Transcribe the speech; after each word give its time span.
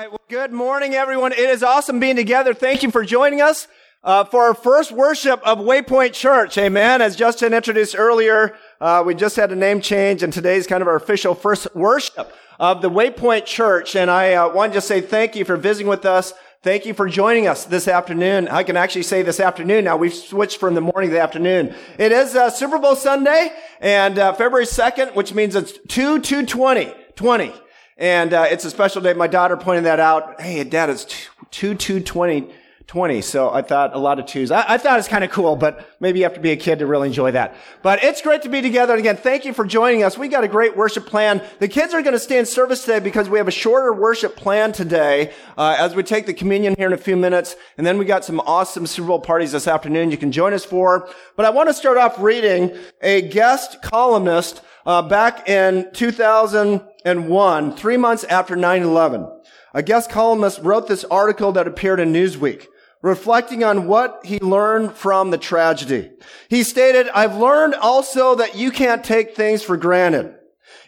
right. 0.00 0.10
Well, 0.10 0.20
good 0.28 0.50
morning, 0.50 0.94
everyone. 0.94 1.32
It 1.32 1.40
is 1.40 1.62
awesome 1.62 2.00
being 2.00 2.16
together. 2.16 2.54
Thank 2.54 2.82
you 2.82 2.90
for 2.90 3.04
joining 3.04 3.42
us 3.42 3.68
uh, 4.02 4.24
for 4.24 4.44
our 4.44 4.54
first 4.54 4.92
worship 4.92 5.42
of 5.46 5.58
Waypoint 5.58 6.14
Church. 6.14 6.56
Amen. 6.56 7.02
As 7.02 7.16
Justin 7.16 7.52
introduced 7.52 7.94
earlier, 7.98 8.56
uh, 8.80 9.02
we 9.04 9.14
just 9.14 9.36
had 9.36 9.52
a 9.52 9.56
name 9.56 9.82
change, 9.82 10.22
and 10.22 10.32
today's 10.32 10.66
kind 10.66 10.80
of 10.80 10.88
our 10.88 10.96
official 10.96 11.34
first 11.34 11.74
worship 11.76 12.32
of 12.58 12.80
the 12.80 12.88
Waypoint 12.88 13.44
Church. 13.44 13.94
And 13.94 14.10
I 14.10 14.34
uh, 14.34 14.50
want 14.50 14.72
to 14.72 14.78
just 14.78 14.88
say 14.88 15.02
thank 15.02 15.36
you 15.36 15.44
for 15.44 15.58
visiting 15.58 15.86
with 15.86 16.06
us. 16.06 16.32
Thank 16.62 16.86
you 16.86 16.94
for 16.94 17.06
joining 17.06 17.46
us 17.46 17.66
this 17.66 17.86
afternoon. 17.86 18.48
I 18.48 18.62
can 18.62 18.78
actually 18.78 19.02
say 19.02 19.22
this 19.22 19.38
afternoon 19.38 19.84
now. 19.84 19.98
We've 19.98 20.14
switched 20.14 20.60
from 20.60 20.74
the 20.74 20.80
morning 20.80 21.10
to 21.10 21.14
the 21.16 21.20
afternoon. 21.20 21.74
It 21.98 22.12
is 22.12 22.34
uh, 22.34 22.48
Super 22.48 22.78
Bowl 22.78 22.96
Sunday 22.96 23.52
and 23.80 24.18
uh, 24.18 24.32
February 24.32 24.66
2nd, 24.66 25.14
which 25.14 25.34
means 25.34 25.54
it's 25.54 25.78
2 25.88 26.20
2 26.20 26.46
20. 26.46 26.94
20. 27.16 27.52
And 28.00 28.32
uh, 28.32 28.46
it's 28.48 28.64
a 28.64 28.70
special 28.70 29.02
day. 29.02 29.12
My 29.12 29.26
daughter 29.26 29.58
pointed 29.58 29.84
that 29.84 30.00
out. 30.00 30.40
Hey, 30.40 30.64
Dad, 30.64 30.88
it's 30.88 31.06
2 31.50 31.74
2 31.74 32.00
20. 32.00 32.50
20. 32.86 33.20
So 33.22 33.50
I 33.50 33.62
thought 33.62 33.94
a 33.94 33.98
lot 33.98 34.18
of 34.18 34.26
twos. 34.26 34.50
I, 34.50 34.64
I 34.66 34.76
thought 34.76 34.98
it's 34.98 35.06
kind 35.06 35.22
of 35.22 35.30
cool, 35.30 35.54
but 35.54 35.88
maybe 36.00 36.18
you 36.18 36.24
have 36.24 36.34
to 36.34 36.40
be 36.40 36.50
a 36.50 36.56
kid 36.56 36.80
to 36.80 36.86
really 36.86 37.06
enjoy 37.06 37.30
that. 37.30 37.54
But 37.82 38.02
it's 38.02 38.20
great 38.20 38.42
to 38.42 38.48
be 38.48 38.60
together. 38.60 38.94
And 38.94 38.98
again, 38.98 39.16
thank 39.16 39.44
you 39.44 39.52
for 39.52 39.64
joining 39.64 40.02
us. 40.02 40.18
We 40.18 40.26
got 40.26 40.42
a 40.42 40.48
great 40.48 40.76
worship 40.76 41.06
plan. 41.06 41.40
The 41.60 41.68
kids 41.68 41.94
are 41.94 42.02
going 42.02 42.14
to 42.14 42.18
stay 42.18 42.36
in 42.36 42.46
service 42.46 42.80
today 42.80 42.98
because 42.98 43.28
we 43.28 43.38
have 43.38 43.46
a 43.46 43.52
shorter 43.52 43.92
worship 43.92 44.34
plan 44.34 44.72
today 44.72 45.32
uh, 45.56 45.76
as 45.78 45.94
we 45.94 46.02
take 46.02 46.26
the 46.26 46.34
communion 46.34 46.74
here 46.76 46.88
in 46.88 46.92
a 46.92 46.98
few 46.98 47.16
minutes. 47.16 47.54
And 47.78 47.86
then 47.86 47.96
we 47.96 48.06
got 48.06 48.24
some 48.24 48.40
awesome 48.40 48.88
Super 48.88 49.06
Bowl 49.06 49.20
parties 49.20 49.52
this 49.52 49.68
afternoon 49.68 50.10
you 50.10 50.18
can 50.18 50.32
join 50.32 50.52
us 50.52 50.64
for. 50.64 51.08
But 51.36 51.46
I 51.46 51.50
want 51.50 51.68
to 51.68 51.74
start 51.74 51.96
off 51.96 52.18
reading 52.18 52.76
a 53.02 53.22
guest 53.22 53.82
columnist 53.82 54.62
uh, 54.86 55.02
back 55.02 55.48
in 55.48 55.90
2001, 55.92 57.76
three 57.76 57.96
months 57.96 58.24
after 58.24 58.56
9-11. 58.56 59.30
A 59.74 59.82
guest 59.82 60.10
columnist 60.10 60.60
wrote 60.62 60.88
this 60.88 61.04
article 61.04 61.52
that 61.52 61.68
appeared 61.68 62.00
in 62.00 62.12
Newsweek 62.12 62.66
reflecting 63.02 63.64
on 63.64 63.86
what 63.86 64.20
he 64.24 64.38
learned 64.40 64.92
from 64.92 65.30
the 65.30 65.38
tragedy. 65.38 66.10
He 66.48 66.62
stated, 66.62 67.08
I've 67.08 67.36
learned 67.36 67.74
also 67.74 68.34
that 68.34 68.56
you 68.56 68.70
can't 68.70 69.04
take 69.04 69.34
things 69.34 69.62
for 69.62 69.76
granted. 69.76 70.34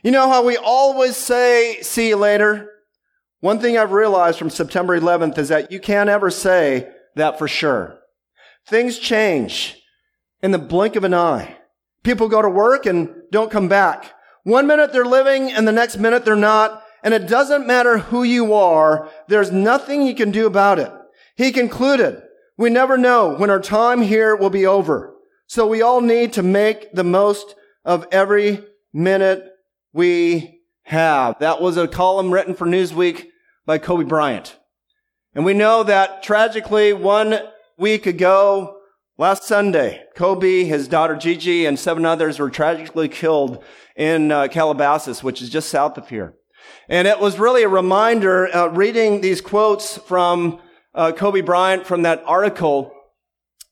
You 0.02 0.10
know 0.10 0.28
how 0.28 0.44
we 0.44 0.56
always 0.56 1.16
say, 1.16 1.80
see 1.82 2.08
you 2.08 2.16
later? 2.16 2.70
One 3.40 3.58
thing 3.58 3.76
I've 3.76 3.92
realized 3.92 4.38
from 4.38 4.50
September 4.50 4.98
11th 4.98 5.38
is 5.38 5.48
that 5.48 5.72
you 5.72 5.80
can't 5.80 6.10
ever 6.10 6.30
say 6.30 6.88
that 7.16 7.38
for 7.38 7.48
sure. 7.48 7.98
Things 8.66 8.98
change 8.98 9.76
in 10.42 10.50
the 10.50 10.58
blink 10.58 10.96
of 10.96 11.04
an 11.04 11.14
eye. 11.14 11.56
People 12.04 12.28
go 12.28 12.42
to 12.42 12.48
work 12.48 12.86
and 12.86 13.14
don't 13.32 13.50
come 13.50 13.68
back. 13.68 14.14
One 14.44 14.66
minute 14.66 14.92
they're 14.92 15.04
living 15.04 15.50
and 15.50 15.66
the 15.66 15.72
next 15.72 15.96
minute 15.96 16.24
they're 16.24 16.36
not. 16.36 16.84
And 17.02 17.12
it 17.12 17.26
doesn't 17.26 17.66
matter 17.66 17.98
who 17.98 18.22
you 18.22 18.54
are. 18.54 19.10
There's 19.26 19.50
nothing 19.50 20.02
you 20.02 20.14
can 20.14 20.30
do 20.30 20.46
about 20.46 20.78
it. 20.78 20.92
He 21.34 21.50
concluded, 21.50 22.22
we 22.56 22.70
never 22.70 22.96
know 22.96 23.34
when 23.34 23.50
our 23.50 23.60
time 23.60 24.02
here 24.02 24.36
will 24.36 24.50
be 24.50 24.66
over. 24.66 25.16
So 25.48 25.66
we 25.66 25.82
all 25.82 26.00
need 26.00 26.34
to 26.34 26.42
make 26.42 26.92
the 26.92 27.04
most 27.04 27.56
of 27.84 28.06
every 28.12 28.64
minute 28.92 29.50
we 29.92 30.60
have. 30.84 31.38
That 31.40 31.60
was 31.60 31.76
a 31.76 31.88
column 31.88 32.32
written 32.32 32.54
for 32.54 32.66
Newsweek 32.66 33.26
by 33.66 33.78
Kobe 33.78 34.04
Bryant. 34.04 34.56
And 35.34 35.44
we 35.44 35.54
know 35.54 35.82
that 35.82 36.22
tragically 36.22 36.92
one 36.92 37.40
week 37.78 38.06
ago, 38.06 38.76
last 39.22 39.44
Sunday, 39.44 40.02
Kobe, 40.16 40.64
his 40.64 40.88
daughter 40.88 41.14
Gigi, 41.14 41.64
and 41.64 41.78
seven 41.78 42.04
others 42.04 42.40
were 42.40 42.50
tragically 42.50 43.08
killed 43.08 43.62
in 43.94 44.32
uh, 44.32 44.48
Calabasas, 44.48 45.22
which 45.22 45.40
is 45.40 45.48
just 45.48 45.68
south 45.68 45.96
of 45.96 46.08
here. 46.08 46.34
And 46.88 47.06
it 47.06 47.20
was 47.20 47.38
really 47.38 47.62
a 47.62 47.68
reminder, 47.68 48.52
uh, 48.52 48.66
reading 48.66 49.20
these 49.20 49.40
quotes 49.40 49.96
from 49.96 50.60
uh, 50.92 51.12
Kobe 51.12 51.40
Bryant 51.40 51.86
from 51.86 52.02
that 52.02 52.24
article, 52.26 52.92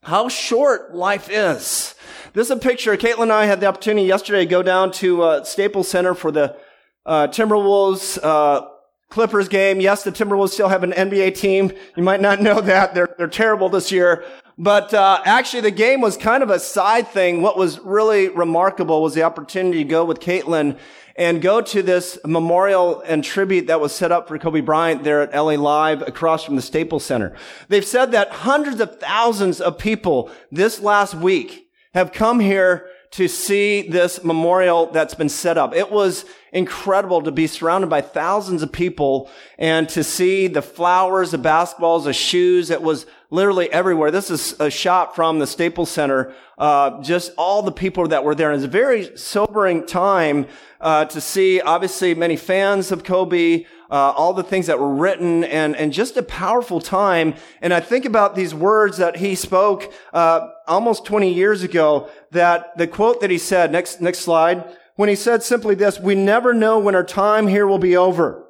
how 0.05 0.29
short 0.29 0.95
life 0.95 1.29
is. 1.29 1.97
This 2.33 2.47
is 2.47 2.53
a 2.53 2.57
picture. 2.57 2.97
Caitlin 2.97 3.23
and 3.23 3.33
I 3.33 3.47
had 3.47 3.59
the 3.59 3.67
opportunity 3.67 4.07
yesterday 4.07 4.45
to 4.45 4.47
go 4.47 4.63
down 4.63 4.93
to 4.93 5.23
uh, 5.23 5.43
Staples 5.43 5.89
Center 5.89 6.15
for 6.15 6.31
the 6.31 6.57
uh, 7.05 7.27
Timberwolves 7.27 8.21
uh, 8.23 8.69
Clippers 9.09 9.49
game. 9.49 9.81
Yes, 9.81 10.05
the 10.05 10.13
Timberwolves 10.13 10.51
still 10.51 10.69
have 10.69 10.85
an 10.85 10.93
NBA 10.93 11.35
team. 11.35 11.73
You 11.97 12.05
might 12.05 12.21
not 12.21 12.41
know 12.41 12.61
that. 12.61 12.95
They're, 12.95 13.13
they're 13.19 13.27
terrible 13.27 13.69
this 13.69 13.91
year. 13.91 14.25
But 14.63 14.93
uh, 14.93 15.23
actually, 15.25 15.63
the 15.63 15.71
game 15.71 16.03
was 16.03 16.19
kind 16.19 16.43
of 16.43 16.51
a 16.51 16.59
side 16.59 17.09
thing. 17.09 17.41
What 17.41 17.57
was 17.57 17.79
really 17.79 18.29
remarkable 18.29 19.01
was 19.01 19.15
the 19.15 19.23
opportunity 19.23 19.79
to 19.79 19.89
go 19.89 20.05
with 20.05 20.21
Caitlin 20.21 20.79
and 21.17 21.41
go 21.41 21.63
to 21.63 21.83
this 21.83 22.19
memorial 22.27 23.01
and 23.01 23.25
tribute 23.25 23.69
that 23.69 23.81
was 23.81 23.95
set 23.95 24.13
up 24.13 24.29
for 24.29 24.39
Kobe 24.39 24.61
Bryant 24.61 25.03
there 25.03 25.23
at 25.23 25.35
LA 25.35 25.55
Live 25.55 26.03
across 26.03 26.45
from 26.45 26.57
the 26.57 26.63
Staples 26.63 27.07
Center. 27.07 27.35
They've 27.69 27.83
said 27.83 28.13
that 28.13 28.31
hundreds 28.31 28.83
of 28.83 29.01
thousands 29.01 29.63
of 29.63 29.79
people 29.79 30.31
this 30.53 30.79
last 30.79 31.15
week 31.15 31.71
have 31.95 32.13
come 32.13 32.39
here 32.39 32.87
to 33.13 33.27
see 33.27 33.83
this 33.83 34.23
memorial 34.23 34.87
that's 34.87 35.15
been 35.15 35.29
set 35.29 35.59
up. 35.59 35.75
It 35.75 35.91
was 35.91 36.25
incredible 36.53 37.23
to 37.23 37.33
be 37.33 37.49
surrounded 37.49 37.91
by 37.91 38.03
thousands 38.03 38.63
of 38.63 38.71
people 38.71 39.29
and 39.59 39.89
to 39.91 40.05
see 40.05 40.47
the 40.47 40.63
flowers, 40.63 41.33
the 41.33 41.39
basketballs, 41.39 42.05
the 42.05 42.13
shoes. 42.13 42.71
It 42.71 42.83
was 42.83 43.07
literally 43.31 43.71
everywhere. 43.73 44.13
This 44.13 44.31
is 44.31 44.59
a 44.61 44.71
shot 44.71 45.17
from 45.17 45.41
the 45.41 45.47
Staples 45.47 45.91
Center. 45.91 46.33
Uh, 46.61 47.01
just 47.01 47.33
all 47.39 47.63
the 47.63 47.73
people 47.73 48.07
that 48.09 48.23
were 48.23 48.35
there. 48.35 48.53
And 48.53 48.63
it's 48.63 48.67
a 48.67 48.69
very 48.69 49.17
sobering 49.17 49.87
time 49.87 50.47
uh, 50.79 51.07
to 51.07 51.19
see, 51.19 51.59
obviously, 51.59 52.15
many 52.15 52.37
fans 52.37 52.93
of 52.93 53.03
Kobe, 53.03 53.65
uh, 53.91 53.95
all 53.95 54.35
the 54.35 54.43
things 54.43 54.67
that 54.67 54.79
were 54.79 54.95
written, 54.95 55.43
and 55.45 55.75
and 55.75 55.91
just 55.91 56.19
a 56.19 56.23
powerful 56.23 56.79
time. 56.79 57.35
And 57.63 57.73
I 57.73 57.81
think 57.81 58.05
about 58.05 58.35
these 58.35 58.55
words 58.55 58.99
that 58.99 59.17
he 59.17 59.35
spoke 59.37 59.91
uh, 60.13 60.49
almost 60.69 61.07
20 61.07 61.33
years 61.33 61.63
ago. 61.63 62.11
That 62.33 62.77
the 62.77 62.87
quote 62.87 63.23
that 63.23 63.31
he 63.31 63.39
said. 63.39 63.73
Next 63.73 64.03
next 64.03 64.19
slide. 64.19 64.63
When 64.97 65.09
he 65.09 65.17
said 65.17 65.43
simply 65.43 65.75
this: 65.75 65.99
"We 65.99 66.15
never 66.15 66.53
know 66.53 66.79
when 66.79 66.95
our 66.95 67.05
time 67.05 67.47
here 67.47 67.67
will 67.67 67.79
be 67.79 67.97
over, 67.97 68.47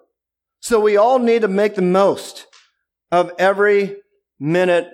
so 0.58 0.80
we 0.80 0.96
all 0.96 1.20
need 1.20 1.42
to 1.42 1.48
make 1.48 1.76
the 1.76 1.82
most 1.82 2.48
of 3.12 3.30
every 3.38 3.98
minute 4.40 4.90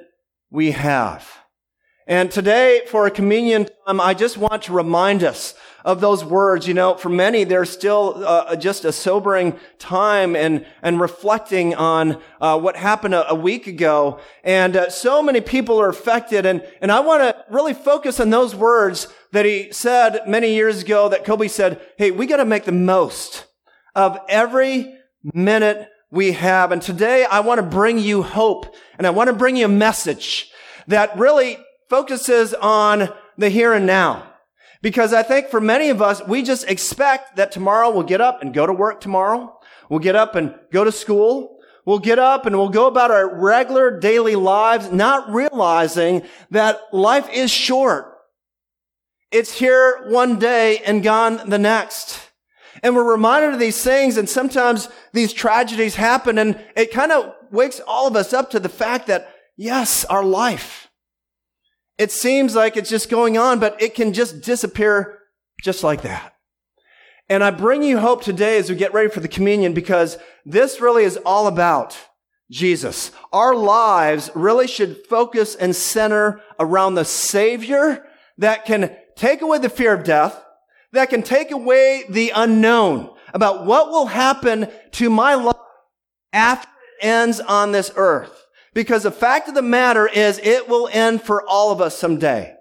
we 0.50 0.72
have." 0.72 1.45
And 2.08 2.30
today, 2.30 2.82
for 2.86 3.06
a 3.06 3.10
communion 3.10 3.68
time, 3.84 4.00
I 4.00 4.14
just 4.14 4.38
want 4.38 4.62
to 4.64 4.72
remind 4.72 5.24
us 5.24 5.54
of 5.84 6.00
those 6.00 6.24
words. 6.24 6.68
You 6.68 6.74
know, 6.74 6.94
for 6.94 7.08
many, 7.08 7.42
there's 7.42 7.68
still 7.68 8.22
uh, 8.24 8.54
just 8.54 8.84
a 8.84 8.92
sobering 8.92 9.58
time 9.80 10.36
and, 10.36 10.64
and 10.82 11.00
reflecting 11.00 11.74
on 11.74 12.22
uh, 12.40 12.60
what 12.60 12.76
happened 12.76 13.14
a, 13.14 13.30
a, 13.30 13.34
week 13.34 13.66
ago. 13.66 14.20
And 14.44 14.76
uh, 14.76 14.88
so 14.88 15.20
many 15.20 15.40
people 15.40 15.80
are 15.80 15.88
affected. 15.88 16.46
And, 16.46 16.64
and 16.80 16.92
I 16.92 17.00
want 17.00 17.22
to 17.22 17.44
really 17.50 17.74
focus 17.74 18.20
on 18.20 18.30
those 18.30 18.54
words 18.54 19.08
that 19.32 19.44
he 19.44 19.72
said 19.72 20.28
many 20.28 20.54
years 20.54 20.82
ago 20.82 21.08
that 21.08 21.24
Kobe 21.24 21.48
said, 21.48 21.80
Hey, 21.98 22.12
we 22.12 22.26
got 22.26 22.36
to 22.36 22.44
make 22.44 22.66
the 22.66 22.72
most 22.72 23.46
of 23.96 24.16
every 24.28 24.94
minute 25.34 25.88
we 26.12 26.32
have. 26.32 26.70
And 26.70 26.80
today 26.80 27.24
I 27.24 27.40
want 27.40 27.58
to 27.58 27.66
bring 27.66 27.98
you 27.98 28.22
hope 28.22 28.76
and 28.96 29.08
I 29.08 29.10
want 29.10 29.26
to 29.26 29.34
bring 29.34 29.56
you 29.56 29.64
a 29.64 29.68
message 29.68 30.52
that 30.86 31.18
really 31.18 31.58
focuses 31.88 32.54
on 32.54 33.08
the 33.36 33.48
here 33.48 33.72
and 33.72 33.86
now. 33.86 34.32
Because 34.82 35.12
I 35.12 35.22
think 35.22 35.48
for 35.48 35.60
many 35.60 35.88
of 35.88 36.02
us, 36.02 36.22
we 36.26 36.42
just 36.42 36.68
expect 36.68 37.36
that 37.36 37.52
tomorrow 37.52 37.90
we'll 37.90 38.02
get 38.02 38.20
up 38.20 38.42
and 38.42 38.54
go 38.54 38.66
to 38.66 38.72
work 38.72 39.00
tomorrow. 39.00 39.58
We'll 39.88 40.00
get 40.00 40.16
up 40.16 40.34
and 40.34 40.54
go 40.72 40.84
to 40.84 40.92
school. 40.92 41.58
We'll 41.84 41.98
get 42.00 42.18
up 42.18 42.46
and 42.46 42.56
we'll 42.56 42.68
go 42.68 42.86
about 42.86 43.10
our 43.10 43.38
regular 43.40 43.98
daily 43.98 44.36
lives, 44.36 44.90
not 44.90 45.30
realizing 45.32 46.22
that 46.50 46.80
life 46.92 47.28
is 47.32 47.50
short. 47.50 48.12
It's 49.30 49.52
here 49.52 50.06
one 50.08 50.38
day 50.38 50.78
and 50.78 51.02
gone 51.02 51.48
the 51.48 51.58
next. 51.58 52.20
And 52.82 52.94
we're 52.94 53.10
reminded 53.10 53.54
of 53.54 53.60
these 53.60 53.82
things 53.82 54.16
and 54.16 54.28
sometimes 54.28 54.88
these 55.12 55.32
tragedies 55.32 55.94
happen 55.94 56.38
and 56.38 56.60
it 56.76 56.92
kind 56.92 57.12
of 57.12 57.34
wakes 57.50 57.80
all 57.86 58.06
of 58.06 58.16
us 58.16 58.32
up 58.32 58.50
to 58.50 58.60
the 58.60 58.68
fact 58.68 59.06
that 59.06 59.32
yes, 59.56 60.04
our 60.06 60.24
life 60.24 60.85
it 61.98 62.12
seems 62.12 62.54
like 62.54 62.76
it's 62.76 62.90
just 62.90 63.08
going 63.08 63.38
on, 63.38 63.58
but 63.58 63.80
it 63.80 63.94
can 63.94 64.12
just 64.12 64.42
disappear 64.42 65.18
just 65.62 65.82
like 65.82 66.02
that. 66.02 66.34
And 67.28 67.42
I 67.42 67.50
bring 67.50 67.82
you 67.82 67.98
hope 67.98 68.22
today 68.22 68.58
as 68.58 68.70
we 68.70 68.76
get 68.76 68.92
ready 68.92 69.08
for 69.08 69.20
the 69.20 69.28
communion 69.28 69.74
because 69.74 70.18
this 70.44 70.80
really 70.80 71.04
is 71.04 71.16
all 71.24 71.46
about 71.48 71.98
Jesus. 72.50 73.10
Our 73.32 73.54
lives 73.54 74.30
really 74.34 74.68
should 74.68 75.04
focus 75.08 75.54
and 75.56 75.74
center 75.74 76.40
around 76.60 76.94
the 76.94 77.04
Savior 77.04 78.06
that 78.38 78.64
can 78.64 78.96
take 79.16 79.42
away 79.42 79.58
the 79.58 79.68
fear 79.68 79.92
of 79.92 80.04
death, 80.04 80.40
that 80.92 81.10
can 81.10 81.22
take 81.22 81.50
away 81.50 82.04
the 82.08 82.30
unknown 82.34 83.10
about 83.34 83.66
what 83.66 83.88
will 83.90 84.06
happen 84.06 84.68
to 84.92 85.10
my 85.10 85.34
life 85.34 85.56
after 86.32 86.68
it 87.00 87.06
ends 87.06 87.40
on 87.40 87.72
this 87.72 87.90
earth. 87.96 88.45
Because 88.76 89.04
the 89.04 89.10
fact 89.10 89.48
of 89.48 89.54
the 89.54 89.62
matter 89.62 90.06
is 90.06 90.38
it 90.42 90.68
will 90.68 90.86
end 90.92 91.22
for 91.22 91.42
all 91.48 91.72
of 91.72 91.80
us 91.80 91.96
someday. 91.96 92.54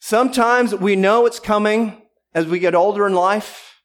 Sometimes 0.00 0.74
we 0.74 0.96
know 0.96 1.24
it's 1.24 1.38
coming 1.38 2.02
as 2.34 2.46
we 2.46 2.58
get 2.58 2.74
older 2.74 3.06
in 3.06 3.14
life. 3.14 3.80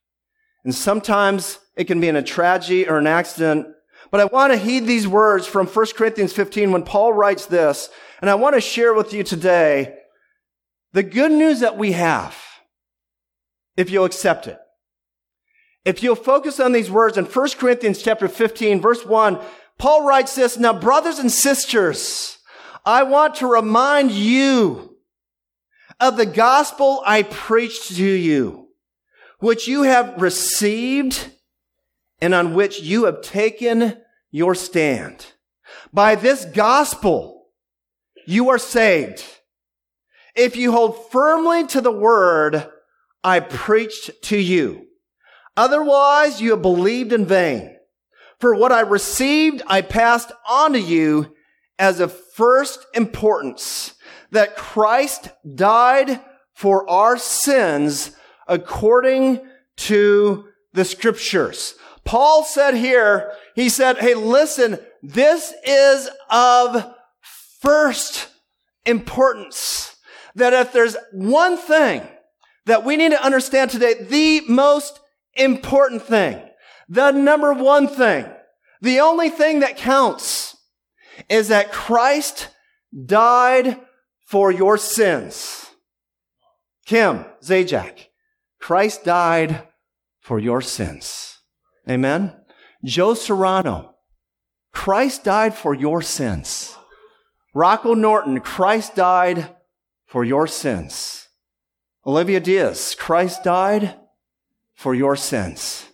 And 0.63 0.73
sometimes 0.73 1.59
it 1.75 1.83
can 1.83 2.01
be 2.01 2.07
in 2.07 2.15
a 2.15 2.23
tragedy 2.23 2.89
or 2.89 2.97
an 2.97 3.05
accident. 3.05 3.67
But 4.09 4.21
I 4.21 4.25
want 4.25 4.53
to 4.53 4.57
heed 4.57 4.87
these 4.87 5.07
words 5.07 5.45
from 5.45 5.67
1 5.67 5.85
Corinthians 5.95 6.33
15 6.33 6.71
when 6.71 6.81
Paul 6.81 7.13
writes 7.13 7.45
this, 7.45 7.91
and 8.19 8.27
I 8.27 8.33
want 8.33 8.55
to 8.55 8.61
share 8.61 8.95
with 8.95 9.13
you 9.13 9.21
today 9.23 9.99
the 10.93 11.03
good 11.03 11.31
news 11.31 11.59
that 11.59 11.77
we 11.77 11.91
have, 11.91 12.35
if 13.75 13.91
you'll 13.91 14.05
accept 14.05 14.47
it. 14.47 14.57
If 15.85 16.01
you'll 16.01 16.15
focus 16.15 16.59
on 16.59 16.71
these 16.71 16.89
words 16.89 17.19
in 17.19 17.25
1 17.25 17.49
Corinthians 17.59 18.01
chapter 18.01 18.27
15, 18.27 18.81
verse 18.81 19.05
1, 19.05 19.39
Paul 19.77 20.05
writes 20.05 20.35
this, 20.35 20.57
Now 20.57 20.73
brothers 20.73 21.19
and 21.19 21.31
sisters, 21.31 22.39
I 22.85 23.03
want 23.03 23.35
to 23.35 23.47
remind 23.47 24.11
you 24.11 24.97
of 25.99 26.17
the 26.17 26.25
gospel 26.25 27.03
I 27.05 27.23
preached 27.23 27.95
to 27.95 28.05
you, 28.05 28.69
which 29.39 29.67
you 29.67 29.83
have 29.83 30.21
received 30.21 31.31
and 32.21 32.33
on 32.33 32.53
which 32.53 32.81
you 32.81 33.05
have 33.05 33.21
taken 33.21 33.97
your 34.31 34.55
stand. 34.55 35.33
By 35.93 36.15
this 36.15 36.45
gospel, 36.45 37.47
you 38.25 38.49
are 38.49 38.57
saved. 38.57 39.23
If 40.35 40.55
you 40.55 40.71
hold 40.71 41.11
firmly 41.11 41.65
to 41.67 41.81
the 41.81 41.91
word 41.91 42.69
I 43.23 43.39
preached 43.39 44.11
to 44.23 44.37
you. 44.37 44.87
Otherwise, 45.55 46.39
you 46.39 46.51
have 46.51 46.61
believed 46.61 47.11
in 47.11 47.25
vain. 47.25 47.76
For 48.39 48.53
what 48.53 48.71
I 48.71 48.81
received, 48.81 49.63
I 49.67 49.81
passed 49.81 50.31
on 50.47 50.73
to 50.73 50.79
you 50.79 51.35
as 51.79 51.99
of 51.99 52.11
first 52.11 52.85
importance 52.93 53.93
that 54.31 54.55
Christ 54.55 55.29
died 55.55 56.21
for 56.53 56.89
our 56.89 57.17
sins 57.17 58.15
according 58.47 59.39
to 59.77 60.45
the 60.73 60.85
scriptures. 60.85 61.75
Paul 62.03 62.43
said 62.43 62.75
here, 62.75 63.33
he 63.55 63.69
said, 63.69 63.97
Hey, 63.97 64.13
listen, 64.15 64.79
this 65.03 65.53
is 65.65 66.09
of 66.29 66.93
first 67.61 68.29
importance. 68.85 69.95
That 70.35 70.53
if 70.53 70.71
there's 70.71 70.95
one 71.11 71.57
thing 71.57 72.07
that 72.65 72.85
we 72.85 72.95
need 72.95 73.11
to 73.11 73.23
understand 73.23 73.71
today, 73.71 73.95
the 73.95 74.41
most 74.47 74.99
important 75.33 76.03
thing, 76.03 76.41
the 76.87 77.11
number 77.11 77.53
one 77.53 77.87
thing, 77.87 78.25
the 78.81 78.99
only 78.99 79.29
thing 79.29 79.59
that 79.59 79.77
counts 79.77 80.55
is 81.29 81.47
that 81.47 81.71
Christ 81.71 82.49
died 83.05 83.79
for 84.25 84.51
your 84.51 84.77
sins. 84.77 85.67
Kim, 86.85 87.25
Zajac, 87.41 88.07
Christ 88.59 89.03
died 89.03 89.67
for 90.19 90.39
your 90.39 90.61
sins. 90.61 91.39
Amen. 91.89 92.33
Joe 92.83 93.13
Serrano, 93.13 93.95
Christ 94.71 95.23
died 95.23 95.55
for 95.55 95.73
your 95.73 96.01
sins. 96.01 96.75
Rocco 97.53 97.93
Norton, 97.93 98.39
Christ 98.39 98.95
died 98.95 99.55
for 100.05 100.23
your 100.23 100.47
sins. 100.47 101.27
Olivia 102.05 102.39
Diaz, 102.39 102.95
Christ 102.97 103.43
died 103.43 103.95
for 104.75 104.93
your 104.93 105.15
sins. 105.15 105.86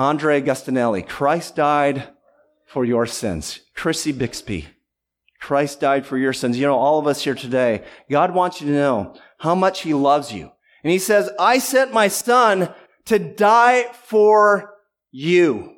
Andre 0.00 0.40
Gustinelli, 0.40 1.06
Christ 1.06 1.56
died 1.56 2.08
for 2.64 2.86
your 2.86 3.04
sins. 3.04 3.60
Chrissy 3.74 4.12
Bixby, 4.12 4.66
Christ 5.38 5.80
died 5.80 6.06
for 6.06 6.16
your 6.16 6.32
sins. 6.32 6.58
You 6.58 6.68
know, 6.68 6.78
all 6.78 6.98
of 6.98 7.06
us 7.06 7.22
here 7.22 7.34
today, 7.34 7.84
God 8.10 8.34
wants 8.34 8.62
you 8.62 8.68
to 8.68 8.72
know 8.72 9.14
how 9.40 9.54
much 9.54 9.82
He 9.82 9.92
loves 9.92 10.32
you. 10.32 10.50
And 10.82 10.90
He 10.90 10.98
says, 10.98 11.28
I 11.38 11.58
sent 11.58 11.92
my 11.92 12.08
son 12.08 12.72
to 13.04 13.18
die 13.18 13.92
for 14.04 14.74
you. 15.10 15.76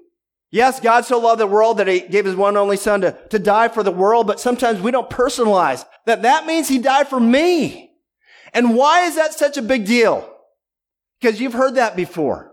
Yes, 0.53 0.79
God 0.79 1.05
so 1.05 1.19
loved 1.19 1.41
the 1.41 1.47
world 1.49 1.79
that 1.79 1.89
he 1.89 2.01
gave 2.01 2.25
his 2.25 2.37
one 2.37 2.57
only 2.57 2.77
son 2.77 3.01
to, 3.01 3.19
to 3.31 3.41
die 3.41 3.69
for 3.69 3.83
the 3.83 3.91
world, 3.91 4.29
but 4.29 4.39
sometimes 4.39 4.81
we 4.81 4.93
don't 4.93 5.11
personalize 5.11 5.85
that 6.07 6.23
that 6.23 6.47
means 6.47 6.69
he 6.69 6.79
died 6.79 7.09
for 7.09 7.19
me. 7.19 7.91
And 8.53 8.77
why 8.77 9.07
is 9.07 9.17
that 9.17 9.35
such 9.35 9.57
a 9.57 9.63
big 9.63 9.85
deal? 9.85 10.33
Because 11.21 11.41
you've 11.41 11.55
heard 11.55 11.75
that 11.77 11.97
before. 11.97 12.52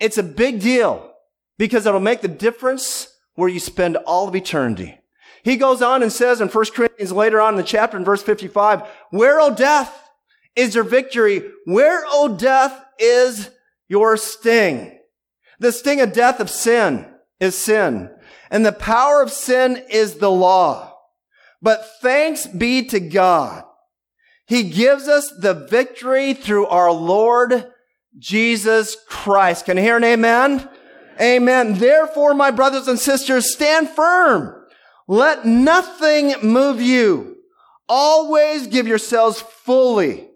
It's 0.00 0.18
a 0.18 0.22
big 0.22 0.60
deal 0.60 1.12
because 1.58 1.86
it'll 1.86 2.00
make 2.00 2.20
the 2.20 2.28
difference 2.28 3.14
where 3.34 3.48
you 3.48 3.60
spend 3.60 3.96
all 3.96 4.28
of 4.28 4.36
eternity. 4.36 4.98
He 5.42 5.56
goes 5.56 5.82
on 5.82 6.02
and 6.02 6.12
says 6.12 6.40
in 6.40 6.48
1 6.48 6.64
Corinthians 6.74 7.12
later 7.12 7.40
on 7.40 7.54
in 7.54 7.58
the 7.58 7.62
chapter 7.62 7.96
in 7.96 8.04
verse 8.04 8.22
55, 8.22 8.82
where, 9.10 9.40
O 9.40 9.54
death, 9.54 10.10
is 10.56 10.74
your 10.74 10.84
victory? 10.84 11.42
Where, 11.64 12.02
O 12.06 12.36
death, 12.36 12.84
is 12.98 13.50
your 13.88 14.16
sting? 14.16 14.98
The 15.60 15.72
sting 15.72 16.00
of 16.00 16.12
death 16.12 16.40
of 16.40 16.50
sin 16.50 17.06
is 17.40 17.56
sin. 17.56 18.10
And 18.50 18.64
the 18.64 18.72
power 18.72 19.22
of 19.22 19.30
sin 19.30 19.84
is 19.90 20.16
the 20.16 20.30
law. 20.30 20.96
But 21.60 21.84
thanks 22.02 22.46
be 22.46 22.84
to 22.86 23.00
God. 23.00 23.64
He 24.46 24.64
gives 24.64 25.08
us 25.08 25.30
the 25.38 25.54
victory 25.54 26.34
through 26.34 26.66
our 26.66 26.90
Lord 26.90 27.66
Jesus 28.18 28.96
Christ. 29.08 29.64
Can 29.64 29.76
you 29.76 29.82
hear 29.82 29.96
an 29.96 30.04
amen? 30.04 30.68
Amen. 31.20 31.74
Therefore, 31.74 32.34
my 32.34 32.50
brothers 32.50 32.88
and 32.88 32.98
sisters, 32.98 33.52
stand 33.52 33.88
firm. 33.88 34.54
Let 35.06 35.46
nothing 35.46 36.34
move 36.42 36.80
you. 36.80 37.36
Always 37.88 38.66
give 38.66 38.86
yourselves 38.86 39.40
fully 39.40 40.28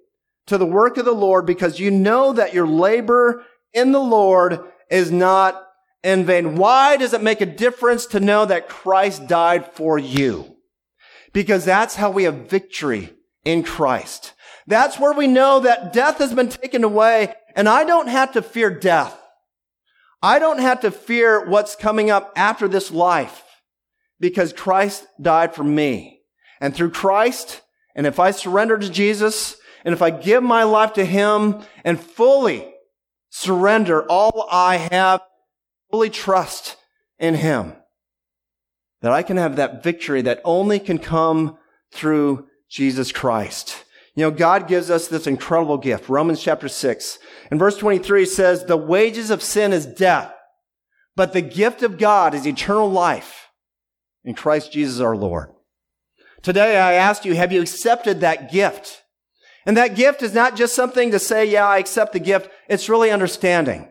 to 0.46 0.58
the 0.58 0.66
work 0.66 0.96
of 0.96 1.04
the 1.04 1.12
Lord 1.12 1.46
because 1.46 1.78
you 1.78 1.90
know 1.90 2.32
that 2.32 2.54
your 2.54 2.66
labor 2.66 3.44
in 3.72 3.92
the 3.92 4.00
Lord 4.00 4.60
is 4.90 5.10
not 5.10 5.62
in 6.02 6.24
vain. 6.24 6.56
Why 6.56 6.96
does 6.96 7.12
it 7.12 7.22
make 7.22 7.40
a 7.40 7.46
difference 7.46 8.06
to 8.06 8.20
know 8.20 8.44
that 8.46 8.68
Christ 8.68 9.26
died 9.28 9.66
for 9.72 9.98
you? 9.98 10.56
Because 11.32 11.64
that's 11.64 11.94
how 11.94 12.10
we 12.10 12.24
have 12.24 12.48
victory 12.48 13.12
in 13.44 13.62
Christ. 13.62 14.32
That's 14.66 14.98
where 14.98 15.12
we 15.12 15.26
know 15.26 15.60
that 15.60 15.92
death 15.92 16.18
has 16.18 16.34
been 16.34 16.48
taken 16.48 16.84
away 16.84 17.34
and 17.54 17.68
I 17.68 17.84
don't 17.84 18.08
have 18.08 18.32
to 18.32 18.42
fear 18.42 18.70
death. 18.70 19.18
I 20.22 20.38
don't 20.38 20.60
have 20.60 20.80
to 20.82 20.90
fear 20.90 21.48
what's 21.48 21.74
coming 21.74 22.10
up 22.10 22.32
after 22.36 22.68
this 22.68 22.90
life 22.90 23.42
because 24.20 24.52
Christ 24.52 25.06
died 25.20 25.54
for 25.54 25.64
me. 25.64 26.20
And 26.60 26.74
through 26.74 26.90
Christ, 26.90 27.60
and 27.96 28.06
if 28.06 28.20
I 28.20 28.30
surrender 28.30 28.78
to 28.78 28.88
Jesus, 28.88 29.56
and 29.84 29.92
if 29.92 30.00
I 30.00 30.10
give 30.10 30.42
my 30.42 30.62
life 30.62 30.92
to 30.94 31.04
Him 31.04 31.62
and 31.84 32.00
fully 32.00 32.72
surrender 33.30 34.04
all 34.04 34.46
I 34.50 34.76
have, 34.76 35.22
fully 35.90 36.10
trust 36.10 36.76
in 37.18 37.34
Him. 37.34 37.74
That 39.00 39.12
I 39.12 39.24
can 39.24 39.36
have 39.36 39.56
that 39.56 39.82
victory 39.82 40.22
that 40.22 40.40
only 40.44 40.78
can 40.78 40.98
come 40.98 41.58
through 41.90 42.46
Jesus 42.70 43.10
Christ. 43.10 43.81
You 44.14 44.24
know, 44.24 44.30
God 44.30 44.68
gives 44.68 44.90
us 44.90 45.08
this 45.08 45.26
incredible 45.26 45.78
gift. 45.78 46.08
Romans 46.08 46.42
chapter 46.42 46.68
6. 46.68 47.18
In 47.50 47.58
verse 47.58 47.78
23 47.78 48.26
says, 48.26 48.64
the 48.64 48.76
wages 48.76 49.30
of 49.30 49.42
sin 49.42 49.72
is 49.72 49.86
death, 49.86 50.34
but 51.16 51.32
the 51.32 51.40
gift 51.40 51.82
of 51.82 51.98
God 51.98 52.34
is 52.34 52.46
eternal 52.46 52.90
life 52.90 53.48
in 54.22 54.34
Christ 54.34 54.72
Jesus 54.72 55.00
our 55.00 55.16
Lord. 55.16 55.50
Today 56.42 56.78
I 56.78 56.94
ask 56.94 57.24
you, 57.24 57.34
have 57.34 57.52
you 57.52 57.62
accepted 57.62 58.20
that 58.20 58.52
gift? 58.52 59.02
And 59.64 59.76
that 59.76 59.94
gift 59.94 60.22
is 60.22 60.34
not 60.34 60.56
just 60.56 60.74
something 60.74 61.10
to 61.12 61.18
say, 61.18 61.46
yeah, 61.46 61.66
I 61.66 61.78
accept 61.78 62.12
the 62.12 62.20
gift. 62.20 62.50
It's 62.68 62.88
really 62.88 63.10
understanding 63.10 63.88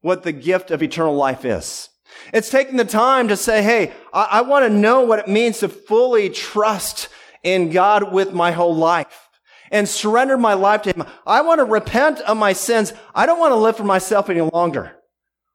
what 0.00 0.24
the 0.24 0.32
gift 0.32 0.70
of 0.70 0.82
eternal 0.82 1.14
life 1.14 1.44
is. 1.44 1.90
It's 2.32 2.50
taking 2.50 2.76
the 2.76 2.84
time 2.84 3.28
to 3.28 3.36
say, 3.36 3.62
hey, 3.62 3.92
I, 4.12 4.24
I 4.24 4.40
want 4.40 4.64
to 4.64 4.70
know 4.70 5.02
what 5.02 5.20
it 5.20 5.28
means 5.28 5.60
to 5.60 5.68
fully 5.68 6.28
trust 6.28 7.08
in 7.44 7.70
God 7.70 8.12
with 8.12 8.32
my 8.32 8.50
whole 8.50 8.74
life 8.74 9.28
and 9.70 9.88
surrender 9.88 10.36
my 10.36 10.54
life 10.54 10.82
to 10.82 10.92
Him. 10.92 11.04
I 11.26 11.42
want 11.42 11.60
to 11.60 11.64
repent 11.64 12.20
of 12.20 12.36
my 12.36 12.52
sins. 12.52 12.92
I 13.14 13.26
don't 13.26 13.38
want 13.38 13.52
to 13.52 13.56
live 13.56 13.76
for 13.76 13.84
myself 13.84 14.28
any 14.28 14.40
longer. 14.40 14.96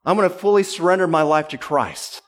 I'm 0.05 0.17
going 0.17 0.29
to 0.29 0.35
fully 0.35 0.63
surrender 0.63 1.07
my 1.07 1.23
life 1.23 1.47
to 1.49 1.57
Christ. 1.57 2.21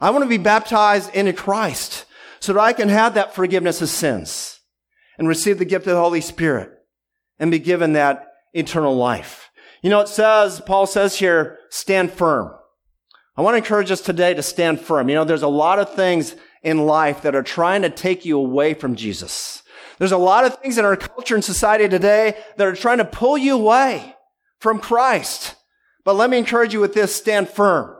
I 0.00 0.10
want 0.10 0.24
to 0.24 0.28
be 0.28 0.38
baptized 0.38 1.14
into 1.14 1.32
Christ 1.32 2.06
so 2.40 2.52
that 2.52 2.60
I 2.60 2.72
can 2.72 2.88
have 2.88 3.14
that 3.14 3.34
forgiveness 3.34 3.80
of 3.80 3.88
sins 3.88 4.60
and 5.18 5.28
receive 5.28 5.58
the 5.58 5.64
gift 5.64 5.86
of 5.86 5.94
the 5.94 6.00
Holy 6.00 6.20
Spirit 6.20 6.72
and 7.38 7.50
be 7.50 7.58
given 7.58 7.92
that 7.92 8.26
eternal 8.52 8.96
life. 8.96 9.50
You 9.82 9.90
know, 9.90 10.00
it 10.00 10.08
says, 10.08 10.60
Paul 10.60 10.86
says 10.86 11.18
here, 11.18 11.58
stand 11.68 12.12
firm. 12.12 12.52
I 13.36 13.42
want 13.42 13.54
to 13.54 13.58
encourage 13.58 13.90
us 13.90 14.00
today 14.00 14.32
to 14.34 14.42
stand 14.42 14.80
firm. 14.80 15.08
You 15.08 15.16
know, 15.16 15.24
there's 15.24 15.42
a 15.42 15.48
lot 15.48 15.78
of 15.78 15.94
things 15.94 16.36
in 16.62 16.86
life 16.86 17.22
that 17.22 17.34
are 17.34 17.42
trying 17.42 17.82
to 17.82 17.90
take 17.90 18.24
you 18.24 18.38
away 18.38 18.74
from 18.74 18.94
Jesus. 18.94 19.62
There's 19.98 20.12
a 20.12 20.18
lot 20.18 20.44
of 20.44 20.58
things 20.58 20.78
in 20.78 20.84
our 20.84 20.96
culture 20.96 21.34
and 21.34 21.44
society 21.44 21.88
today 21.88 22.36
that 22.56 22.66
are 22.66 22.74
trying 22.74 22.98
to 22.98 23.04
pull 23.04 23.38
you 23.38 23.54
away 23.54 24.14
from 24.58 24.80
Christ. 24.80 25.56
But 26.04 26.16
let 26.16 26.30
me 26.30 26.38
encourage 26.38 26.72
you 26.72 26.80
with 26.80 26.94
this, 26.94 27.14
stand 27.14 27.48
firm. 27.48 27.96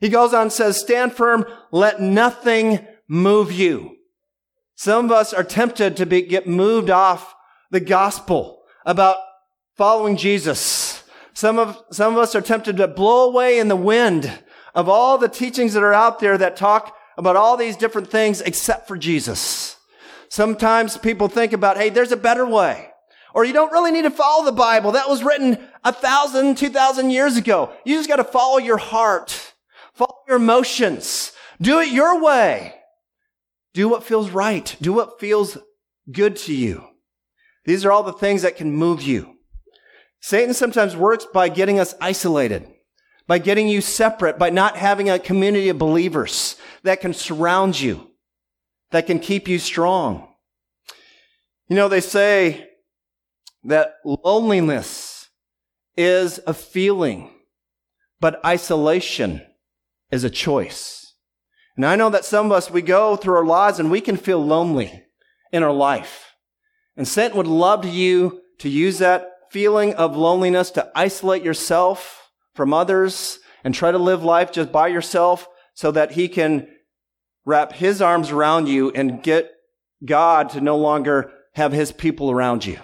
He 0.00 0.08
goes 0.08 0.32
on 0.32 0.42
and 0.42 0.52
says, 0.52 0.80
stand 0.80 1.12
firm, 1.12 1.44
let 1.70 2.00
nothing 2.00 2.86
move 3.08 3.52
you. 3.52 3.96
Some 4.76 5.06
of 5.06 5.12
us 5.12 5.34
are 5.34 5.44
tempted 5.44 5.96
to 5.98 6.06
be, 6.06 6.22
get 6.22 6.46
moved 6.46 6.88
off 6.88 7.34
the 7.70 7.80
gospel 7.80 8.62
about 8.86 9.18
following 9.76 10.16
Jesus. 10.16 11.02
Some 11.34 11.58
of, 11.58 11.82
some 11.90 12.14
of 12.14 12.18
us 12.18 12.34
are 12.34 12.40
tempted 12.40 12.76
to 12.78 12.88
blow 12.88 13.28
away 13.28 13.58
in 13.58 13.68
the 13.68 13.76
wind 13.76 14.30
of 14.74 14.88
all 14.88 15.18
the 15.18 15.28
teachings 15.28 15.74
that 15.74 15.82
are 15.82 15.92
out 15.92 16.18
there 16.20 16.38
that 16.38 16.56
talk 16.56 16.96
about 17.18 17.36
all 17.36 17.56
these 17.56 17.76
different 17.76 18.10
things 18.10 18.40
except 18.40 18.88
for 18.88 18.96
Jesus. 18.96 19.76
Sometimes 20.30 20.96
people 20.96 21.28
think 21.28 21.52
about, 21.52 21.76
hey, 21.76 21.90
there's 21.90 22.12
a 22.12 22.16
better 22.16 22.46
way. 22.46 22.86
Or 23.34 23.44
you 23.44 23.52
don't 23.52 23.72
really 23.72 23.90
need 23.90 24.02
to 24.02 24.10
follow 24.10 24.44
the 24.44 24.52
Bible. 24.52 24.92
That 24.92 25.08
was 25.08 25.22
written 25.22 25.58
a 25.84 25.92
thousand, 25.92 26.56
two 26.56 26.70
thousand 26.70 27.10
years 27.10 27.36
ago. 27.36 27.72
You 27.84 27.96
just 27.96 28.08
got 28.08 28.16
to 28.16 28.24
follow 28.24 28.58
your 28.58 28.78
heart. 28.78 29.54
Follow 29.92 30.16
your 30.26 30.36
emotions. 30.38 31.32
Do 31.60 31.80
it 31.80 31.90
your 31.90 32.22
way. 32.22 32.74
Do 33.74 33.88
what 33.88 34.04
feels 34.04 34.30
right. 34.30 34.74
Do 34.80 34.92
what 34.92 35.20
feels 35.20 35.58
good 36.10 36.36
to 36.36 36.54
you. 36.54 36.86
These 37.64 37.84
are 37.84 37.92
all 37.92 38.02
the 38.02 38.12
things 38.12 38.42
that 38.42 38.56
can 38.56 38.72
move 38.72 39.02
you. 39.02 39.36
Satan 40.20 40.54
sometimes 40.54 40.96
works 40.96 41.26
by 41.32 41.48
getting 41.48 41.78
us 41.78 41.94
isolated, 42.00 42.66
by 43.26 43.38
getting 43.38 43.68
you 43.68 43.80
separate, 43.80 44.38
by 44.38 44.50
not 44.50 44.76
having 44.76 45.08
a 45.08 45.18
community 45.18 45.68
of 45.68 45.78
believers 45.78 46.56
that 46.82 47.00
can 47.00 47.14
surround 47.14 47.78
you, 47.78 48.09
that 48.90 49.06
can 49.06 49.18
keep 49.18 49.48
you 49.48 49.58
strong. 49.58 50.28
You 51.68 51.76
know, 51.76 51.88
they 51.88 52.00
say 52.00 52.68
that 53.64 53.94
loneliness 54.04 55.28
is 55.96 56.40
a 56.46 56.54
feeling, 56.54 57.30
but 58.20 58.44
isolation 58.44 59.42
is 60.10 60.24
a 60.24 60.30
choice. 60.30 61.14
And 61.76 61.86
I 61.86 61.96
know 61.96 62.10
that 62.10 62.24
some 62.24 62.46
of 62.46 62.52
us, 62.52 62.70
we 62.70 62.82
go 62.82 63.16
through 63.16 63.36
our 63.36 63.44
lives 63.44 63.78
and 63.78 63.90
we 63.90 64.00
can 64.00 64.16
feel 64.16 64.44
lonely 64.44 65.04
in 65.52 65.62
our 65.62 65.72
life. 65.72 66.34
And 66.96 67.06
Satan 67.06 67.36
would 67.36 67.46
love 67.46 67.84
you 67.84 68.42
to 68.58 68.68
use 68.68 68.98
that 68.98 69.28
feeling 69.50 69.94
of 69.94 70.16
loneliness 70.16 70.70
to 70.72 70.90
isolate 70.94 71.42
yourself 71.42 72.30
from 72.54 72.74
others 72.74 73.38
and 73.64 73.74
try 73.74 73.90
to 73.90 73.98
live 73.98 74.22
life 74.22 74.52
just 74.52 74.72
by 74.72 74.88
yourself 74.88 75.48
so 75.74 75.90
that 75.92 76.12
he 76.12 76.28
can 76.28 76.68
wrap 77.44 77.72
his 77.72 78.02
arms 78.02 78.30
around 78.30 78.68
you 78.68 78.90
and 78.90 79.22
get 79.22 79.52
God 80.04 80.50
to 80.50 80.60
no 80.60 80.76
longer 80.76 81.32
have 81.54 81.72
his 81.72 81.92
people 81.92 82.30
around 82.30 82.64
you. 82.64 82.78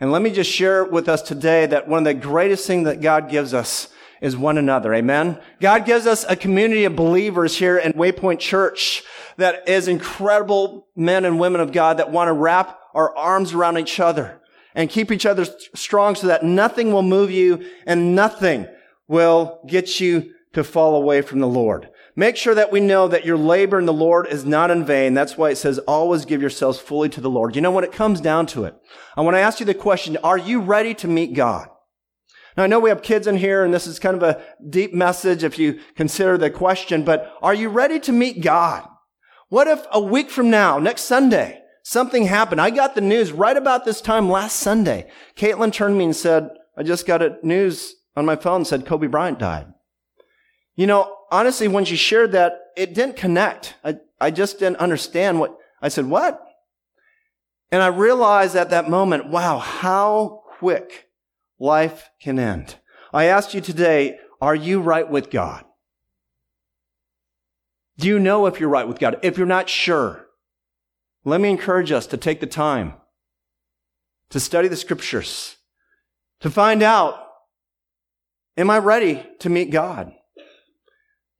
And 0.00 0.12
let 0.12 0.22
me 0.22 0.30
just 0.30 0.50
share 0.50 0.84
with 0.84 1.08
us 1.08 1.22
today 1.22 1.66
that 1.66 1.88
one 1.88 1.98
of 1.98 2.04
the 2.04 2.14
greatest 2.14 2.66
things 2.66 2.84
that 2.84 3.00
God 3.00 3.30
gives 3.30 3.54
us 3.54 3.88
is 4.20 4.36
one 4.36 4.58
another. 4.58 4.94
Amen. 4.94 5.40
God 5.60 5.84
gives 5.86 6.06
us 6.06 6.24
a 6.28 6.36
community 6.36 6.84
of 6.84 6.96
believers 6.96 7.56
here 7.56 7.78
in 7.78 7.92
Waypoint 7.92 8.38
Church 8.38 9.02
that 9.36 9.68
is 9.68 9.88
incredible 9.88 10.86
men 10.96 11.24
and 11.24 11.38
women 11.38 11.60
of 11.60 11.72
God 11.72 11.98
that 11.98 12.10
want 12.10 12.28
to 12.28 12.32
wrap 12.32 12.78
our 12.94 13.14
arms 13.16 13.52
around 13.52 13.78
each 13.78 14.00
other 14.00 14.40
and 14.74 14.90
keep 14.90 15.10
each 15.10 15.26
other 15.26 15.46
strong 15.74 16.14
so 16.14 16.26
that 16.26 16.44
nothing 16.44 16.92
will 16.92 17.02
move 17.02 17.30
you 17.30 17.66
and 17.86 18.14
nothing 18.14 18.66
will 19.08 19.60
get 19.66 20.00
you 20.00 20.32
to 20.52 20.64
fall 20.64 20.96
away 20.96 21.22
from 21.22 21.40
the 21.40 21.46
Lord. 21.46 21.88
Make 22.18 22.36
sure 22.36 22.54
that 22.54 22.72
we 22.72 22.80
know 22.80 23.08
that 23.08 23.26
your 23.26 23.36
labor 23.36 23.78
in 23.78 23.84
the 23.84 23.92
Lord 23.92 24.26
is 24.26 24.46
not 24.46 24.70
in 24.70 24.86
vain. 24.86 25.12
That's 25.12 25.36
why 25.36 25.50
it 25.50 25.56
says 25.56 25.78
always 25.80 26.24
give 26.24 26.40
yourselves 26.40 26.78
fully 26.78 27.10
to 27.10 27.20
the 27.20 27.28
Lord. 27.28 27.54
You 27.54 27.60
know, 27.60 27.70
when 27.70 27.84
it 27.84 27.92
comes 27.92 28.22
down 28.22 28.46
to 28.46 28.64
it, 28.64 28.74
I 29.16 29.20
want 29.20 29.36
to 29.36 29.40
ask 29.40 29.60
you 29.60 29.66
the 29.66 29.74
question, 29.74 30.16
are 30.24 30.38
you 30.38 30.60
ready 30.60 30.94
to 30.94 31.08
meet 31.08 31.34
God? 31.34 31.68
Now, 32.56 32.64
I 32.64 32.68
know 32.68 32.80
we 32.80 32.88
have 32.88 33.02
kids 33.02 33.26
in 33.26 33.36
here 33.36 33.62
and 33.62 33.74
this 33.74 33.86
is 33.86 33.98
kind 33.98 34.16
of 34.16 34.22
a 34.22 34.42
deep 34.66 34.94
message 34.94 35.44
if 35.44 35.58
you 35.58 35.78
consider 35.94 36.38
the 36.38 36.48
question, 36.50 37.04
but 37.04 37.34
are 37.42 37.52
you 37.52 37.68
ready 37.68 38.00
to 38.00 38.12
meet 38.12 38.42
God? 38.42 38.88
What 39.50 39.68
if 39.68 39.84
a 39.92 40.00
week 40.00 40.30
from 40.30 40.48
now, 40.48 40.78
next 40.78 41.02
Sunday, 41.02 41.60
something 41.82 42.24
happened? 42.24 42.62
I 42.62 42.70
got 42.70 42.94
the 42.94 43.02
news 43.02 43.30
right 43.30 43.56
about 43.56 43.84
this 43.84 44.00
time 44.00 44.30
last 44.30 44.56
Sunday. 44.56 45.10
Caitlin 45.36 45.70
turned 45.70 45.98
me 45.98 46.06
and 46.06 46.16
said, 46.16 46.48
I 46.78 46.82
just 46.82 47.06
got 47.06 47.20
a 47.20 47.36
news 47.42 47.94
on 48.16 48.24
my 48.24 48.36
phone 48.36 48.64
said 48.64 48.86
Kobe 48.86 49.06
Bryant 49.06 49.38
died. 49.38 49.66
You 50.74 50.86
know, 50.86 51.15
honestly, 51.30 51.68
when 51.68 51.84
she 51.84 51.96
shared 51.96 52.32
that, 52.32 52.58
it 52.76 52.94
didn't 52.94 53.16
connect. 53.16 53.74
I, 53.84 53.96
I 54.20 54.30
just 54.30 54.58
didn't 54.58 54.78
understand 54.78 55.40
what, 55.40 55.56
I 55.80 55.88
said, 55.88 56.06
what? 56.06 56.42
And 57.70 57.82
I 57.82 57.88
realized 57.88 58.56
at 58.56 58.70
that 58.70 58.88
moment, 58.88 59.28
wow, 59.28 59.58
how 59.58 60.42
quick 60.58 61.08
life 61.58 62.10
can 62.20 62.38
end. 62.38 62.76
I 63.12 63.24
asked 63.24 63.54
you 63.54 63.60
today, 63.60 64.18
are 64.40 64.54
you 64.54 64.80
right 64.80 65.08
with 65.08 65.30
God? 65.30 65.64
Do 67.98 68.08
you 68.08 68.18
know 68.18 68.46
if 68.46 68.60
you're 68.60 68.68
right 68.68 68.86
with 68.86 68.98
God? 68.98 69.18
If 69.22 69.38
you're 69.38 69.46
not 69.46 69.68
sure, 69.68 70.26
let 71.24 71.40
me 71.40 71.48
encourage 71.48 71.90
us 71.90 72.06
to 72.08 72.16
take 72.16 72.40
the 72.40 72.46
time 72.46 72.94
to 74.30 74.40
study 74.40 74.68
the 74.68 74.76
scriptures, 74.76 75.56
to 76.40 76.50
find 76.50 76.82
out, 76.82 77.18
am 78.56 78.70
I 78.70 78.78
ready 78.78 79.26
to 79.40 79.48
meet 79.48 79.70
God? 79.70 80.12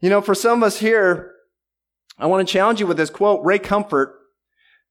You 0.01 0.11
know, 0.11 0.21
for 0.21 0.35
some 0.35 0.63
of 0.63 0.67
us 0.67 0.79
here, 0.79 1.33
I 2.19 2.27
want 2.27 2.47
to 2.47 2.53
challenge 2.53 2.81
you 2.81 2.87
with 2.87 2.97
this 2.97 3.11
quote, 3.11 3.45
Ray 3.45 3.59
Comfort. 3.59 4.15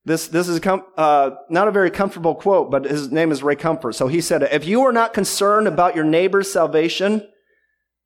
This, 0.04 0.28
this 0.28 0.48
is 0.48 0.60
com- 0.60 0.86
uh, 0.98 1.32
not 1.50 1.68
a 1.68 1.72
very 1.72 1.90
comfortable 1.90 2.36
quote, 2.36 2.70
but 2.70 2.86
his 2.86 3.12
name 3.12 3.32
is 3.32 3.42
Ray 3.42 3.56
Comfort. 3.56 3.94
So 3.94 4.08
he 4.08 4.22
said, 4.22 4.44
if 4.44 4.66
you 4.66 4.82
are 4.82 4.92
not 4.92 5.14
concerned 5.14 5.68
about 5.68 5.96
your 5.96 6.06
neighbor's 6.06 6.52
salvation, 6.52 7.28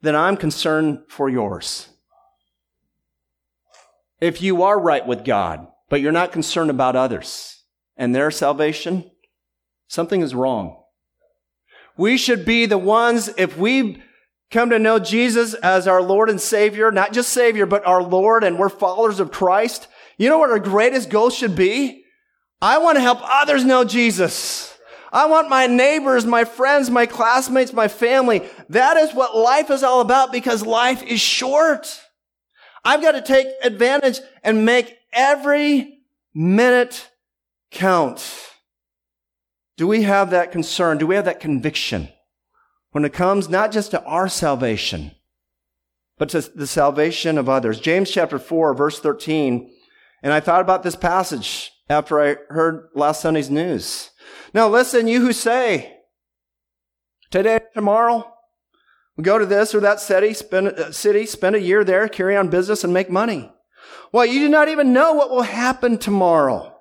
then 0.01 0.15
I'm 0.15 0.37
concerned 0.37 0.99
for 1.09 1.29
yours. 1.29 1.89
If 4.21 4.41
you 4.41 4.63
are 4.63 4.79
right 4.79 5.05
with 5.05 5.25
God, 5.25 5.67
but 5.89 6.01
you're 6.01 6.11
not 6.11 6.31
concerned 6.31 6.69
about 6.69 6.95
others 6.95 7.63
and 7.97 8.13
their 8.13 8.31
salvation, 8.31 9.09
something 9.87 10.21
is 10.21 10.35
wrong. 10.35 10.81
We 11.97 12.17
should 12.17 12.45
be 12.45 12.65
the 12.65 12.77
ones, 12.77 13.29
if 13.37 13.57
we 13.57 14.01
come 14.51 14.69
to 14.71 14.79
know 14.79 14.99
Jesus 14.99 15.53
as 15.53 15.87
our 15.87 16.01
Lord 16.01 16.29
and 16.29 16.41
Savior, 16.41 16.91
not 16.91 17.13
just 17.13 17.29
Savior, 17.31 17.65
but 17.65 17.85
our 17.85 18.01
Lord, 18.01 18.43
and 18.43 18.57
we're 18.57 18.69
followers 18.69 19.19
of 19.19 19.31
Christ, 19.31 19.87
you 20.17 20.29
know 20.29 20.37
what 20.37 20.51
our 20.51 20.59
greatest 20.59 21.09
goal 21.09 21.29
should 21.29 21.55
be? 21.55 22.03
I 22.61 22.77
want 22.79 22.97
to 22.97 23.01
help 23.01 23.19
others 23.21 23.63
know 23.63 23.85
Jesus. 23.85 24.77
I 25.11 25.27
want 25.27 25.49
my 25.49 25.65
neighbors, 25.65 26.25
my 26.25 26.43
friends, 26.43 26.89
my 26.89 27.05
classmates, 27.05 27.73
my 27.73 27.87
family. 27.87 28.43
That 28.69 28.97
is 28.97 29.13
what 29.13 29.35
life 29.35 29.71
is 29.71 29.81
all 29.81 30.01
about 30.01 30.31
because 30.31 30.65
life 30.65 31.01
is 31.03 31.21
short. 31.21 32.01
I've 32.83 33.01
got 33.01 33.13
to 33.13 33.21
take 33.21 33.47
advantage 33.63 34.19
and 34.43 34.65
make 34.65 34.97
every 35.13 35.99
minute 36.33 37.09
count. 37.71 38.29
Do 39.77 39.87
we 39.87 40.03
have 40.03 40.31
that 40.31 40.51
concern? 40.51 40.97
Do 40.97 41.07
we 41.07 41.15
have 41.15 41.25
that 41.25 41.39
conviction? 41.39 42.09
When 42.91 43.05
it 43.05 43.13
comes 43.13 43.49
not 43.49 43.71
just 43.71 43.91
to 43.91 44.03
our 44.03 44.27
salvation, 44.27 45.11
but 46.17 46.29
to 46.29 46.41
the 46.41 46.67
salvation 46.67 47.37
of 47.37 47.47
others. 47.47 47.79
James 47.79 48.11
chapter 48.11 48.39
4, 48.39 48.73
verse 48.73 48.99
13. 48.99 49.71
And 50.21 50.33
I 50.33 50.39
thought 50.39 50.61
about 50.61 50.83
this 50.83 50.95
passage 50.95 51.71
after 51.89 52.21
I 52.21 52.35
heard 52.49 52.89
last 52.93 53.21
Sunday's 53.21 53.49
news. 53.49 54.11
Now 54.53 54.67
listen, 54.67 55.07
you 55.07 55.21
who 55.21 55.33
say, 55.33 55.97
today, 57.31 57.61
tomorrow, 57.73 58.31
we 59.15 59.23
go 59.23 59.37
to 59.37 59.45
this 59.45 59.73
or 59.75 59.79
that 59.81 59.99
city, 59.99 60.33
spend, 60.33 60.67
uh, 60.69 60.91
city, 60.91 61.25
spend 61.25 61.55
a 61.55 61.61
year 61.61 61.83
there, 61.83 62.07
carry 62.07 62.35
on 62.35 62.49
business 62.49 62.83
and 62.83 62.93
make 62.93 63.09
money. 63.09 63.51
Well, 64.11 64.25
you 64.25 64.39
do 64.39 64.49
not 64.49 64.69
even 64.69 64.93
know 64.93 65.13
what 65.13 65.29
will 65.29 65.43
happen 65.43 65.97
tomorrow. 65.97 66.75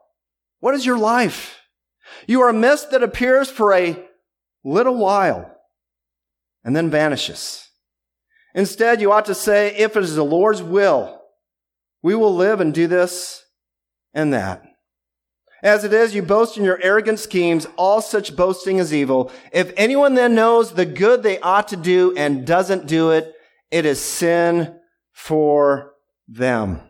What 0.61 0.75
is 0.75 0.87
your 0.87 0.99
life? 0.99 1.61
You 2.27 2.41
are 2.43 2.49
a 2.49 2.55
mist 2.55 2.91
that 2.91 3.03
appears 3.03 3.51
for 3.51 3.73
a 3.73 4.05
little 4.65 4.97
while 4.97 5.58
and 6.69 6.77
then 6.77 6.91
vanishes. 6.91 7.67
Instead, 8.55 9.01
you 9.01 9.11
ought 9.11 9.25
to 9.25 9.35
say, 9.35 9.75
if 9.75 9.97
it 9.97 10.03
is 10.03 10.17
the 10.17 10.23
Lord's 10.23 10.63
will, 10.63 11.19
we 12.03 12.15
will 12.15 12.37
live 12.37 12.61
and 12.61 12.75
do 12.75 12.87
this 12.87 13.43
and 14.13 14.35
that. 14.35 14.63
As 15.63 15.85
it 15.85 15.95
is, 15.95 16.15
you 16.15 16.21
boast 16.21 16.59
in 16.59 16.65
your 16.65 16.79
arrogant 16.83 17.21
schemes. 17.21 17.67
All 17.79 18.03
such 18.03 18.37
boasting 18.37 18.77
is 18.77 18.93
evil. 18.93 19.33
If 19.51 19.73
anyone 19.79 20.13
then 20.13 20.35
knows 20.35 20.75
the 20.75 20.85
good 20.85 21.23
they 21.23 21.41
ought 21.41 21.69
to 21.69 21.77
do 21.77 22.15
and 22.19 22.47
doesn't 22.47 22.87
do 22.87 23.13
it, 23.13 23.33
it 23.71 23.87
is 23.87 23.99
sin 23.99 24.79
for 25.13 25.95
them. 26.29 26.83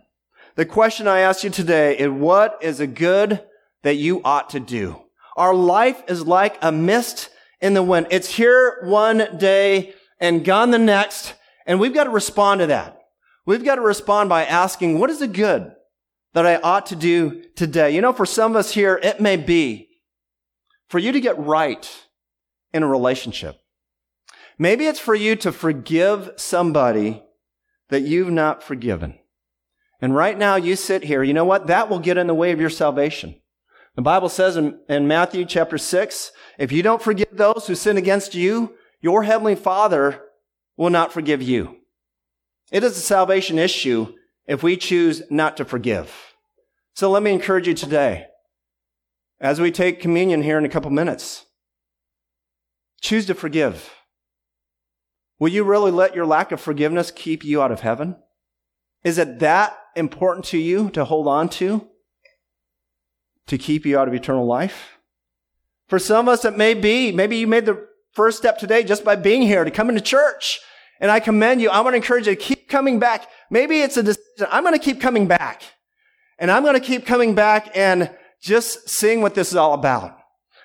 The 0.57 0.67
question 0.67 1.07
I 1.07 1.21
ask 1.21 1.45
you 1.45 1.51
today 1.51 1.97
is 1.97 2.09
what 2.09 2.59
is 2.63 2.81
a 2.81 2.89
good 2.89 3.47
that 3.85 3.95
you 3.95 4.23
ought 4.25 4.51
to 4.51 4.59
do? 4.59 5.01
Our 5.37 5.55
life 5.55 6.03
is 6.09 6.27
like 6.27 6.59
a 6.63 6.73
mist 6.73 7.31
in 7.61 7.75
the 7.75 7.83
wind. 7.83 8.07
It's 8.11 8.35
here 8.35 8.79
one 8.83 9.37
day 9.39 9.95
and 10.21 10.45
gone 10.45 10.71
the 10.71 10.79
next. 10.79 11.35
And 11.67 11.79
we've 11.81 11.95
got 11.95 12.05
to 12.05 12.11
respond 12.11 12.61
to 12.61 12.67
that. 12.69 13.01
We've 13.47 13.65
got 13.65 13.77
to 13.77 13.81
respond 13.81 14.29
by 14.29 14.45
asking, 14.45 14.99
what 14.99 15.11
is 15.11 15.21
the 15.21 15.29
good 15.29 15.73
that 16.35 16.47
I 16.47 16.57
ought 16.57 16.87
to 16.87 16.97
do 16.97 17.43
today? 17.57 17.95
You 17.95 18.01
know, 18.01 18.13
for 18.13 18.27
some 18.27 18.53
of 18.53 18.57
us 18.57 18.73
here, 18.73 19.01
it 19.03 19.21
may 19.21 19.37
be 19.37 19.89
for 20.89 20.99
you 20.99 21.13
to 21.13 21.21
get 21.21 21.39
right 21.39 21.89
in 22.73 22.83
a 22.83 22.87
relationship. 22.87 23.59
Maybe 24.59 24.87
it's 24.87 25.01
for 25.01 25.15
you 25.15 25.37
to 25.37 25.53
forgive 25.53 26.33
somebody 26.37 27.23
that 27.91 28.03
you've 28.03 28.31
not 28.31 28.63
forgiven. 28.63 29.19
And 30.01 30.15
right 30.15 30.37
now 30.37 30.57
you 30.57 30.77
sit 30.77 31.05
here, 31.05 31.23
you 31.23 31.33
know 31.33 31.45
what? 31.45 31.67
That 31.67 31.89
will 31.89 31.99
get 31.99 32.19
in 32.19 32.27
the 32.27 32.35
way 32.35 32.53
of 32.53 32.61
your 32.61 32.71
salvation. 32.71 33.41
The 33.99 34.03
Bible 34.03 34.29
says 34.29 34.57
in, 34.57 34.79
in 34.89 35.09
Matthew 35.09 35.45
chapter 35.45 35.77
6, 35.77 36.31
if 36.57 36.71
you 36.71 36.85
don't 36.85 37.03
forgive 37.03 37.31
those 37.33 37.67
who 37.67 37.75
sin 37.75 37.97
against 37.97 38.33
you, 38.33 38.77
your 39.01 39.25
heavenly 39.25 39.57
Father 39.57 40.23
will 40.77 40.91
not 40.91 41.13
forgive 41.13 41.43
you. 41.43 41.79
It 42.71 42.85
is 42.85 42.97
a 42.97 43.01
salvation 43.01 43.59
issue 43.59 44.15
if 44.47 44.63
we 44.63 44.77
choose 44.77 45.25
not 45.31 45.57
to 45.57 45.65
forgive. 45.65 46.15
So 46.95 47.11
let 47.11 47.25
me 47.25 47.33
encourage 47.33 47.67
you 47.67 47.75
today, 47.75 48.27
as 49.41 49.61
we 49.61 49.73
take 49.73 50.01
communion 50.01 50.43
here 50.43 50.59
in 50.59 50.65
a 50.65 50.69
couple 50.69 50.93
minutes, 50.93 51.47
choose 53.01 53.27
to 53.27 53.35
forgive. 53.35 53.93
Will 55.41 55.49
you 55.49 55.65
really 55.65 55.91
let 55.91 56.15
your 56.15 56.25
lack 56.25 56.53
of 56.53 56.61
forgiveness 56.61 57.11
keep 57.11 57.43
you 57.43 57.61
out 57.61 57.73
of 57.73 57.81
heaven? 57.81 58.15
Is 59.03 59.19
it 59.19 59.41
that 59.41 59.77
important 59.97 60.45
to 60.45 60.59
you 60.59 60.89
to 60.91 61.05
hold 61.05 61.27
on 61.27 61.49
to? 61.49 61.89
To 63.49 63.59
keep 63.59 63.85
you 63.85 63.99
out 63.99 64.09
of 64.09 64.15
eternal 64.15 64.47
life? 64.47 64.99
For 65.89 65.99
some 65.99 66.29
of 66.29 66.33
us, 66.35 66.45
it 66.45 66.57
may 66.57 66.75
be, 66.75 67.13
maybe 67.13 67.37
you 67.37 67.47
made 67.47 67.67
the 67.67 67.87
first 68.13 68.39
step 68.39 68.59
today 68.59 68.85
just 68.85 69.05
by 69.05 69.17
being 69.17 69.43
here 69.43 69.65
to 69.65 69.71
come 69.71 69.89
into 69.89 70.01
church. 70.01 70.61
And 71.01 71.11
I 71.11 71.21
commend 71.21 71.61
you. 71.61 71.71
I 71.71 71.81
want 71.81 71.95
to 71.95 71.97
encourage 71.97 72.27
you 72.27 72.35
to 72.35 72.41
keep 72.41 72.69
coming 72.69 72.99
back. 72.99 73.29
Maybe 73.51 73.81
it's 73.81 73.97
a 73.97 74.03
decision. 74.03 74.49
I'm 74.51 74.65
going 74.65 74.79
to 74.79 74.85
keep 74.85 75.01
coming 75.01 75.27
back. 75.27 75.63
And 76.39 76.51
I'm 76.51 76.63
going 76.63 76.75
to 76.75 76.81
keep 76.81 77.07
coming 77.07 77.35
back 77.35 77.71
and 77.75 78.11
just 78.41 78.89
seeing 78.89 79.23
what 79.23 79.35
this 79.35 79.51
is 79.51 79.57
all 79.57 79.75
about. 79.75 80.19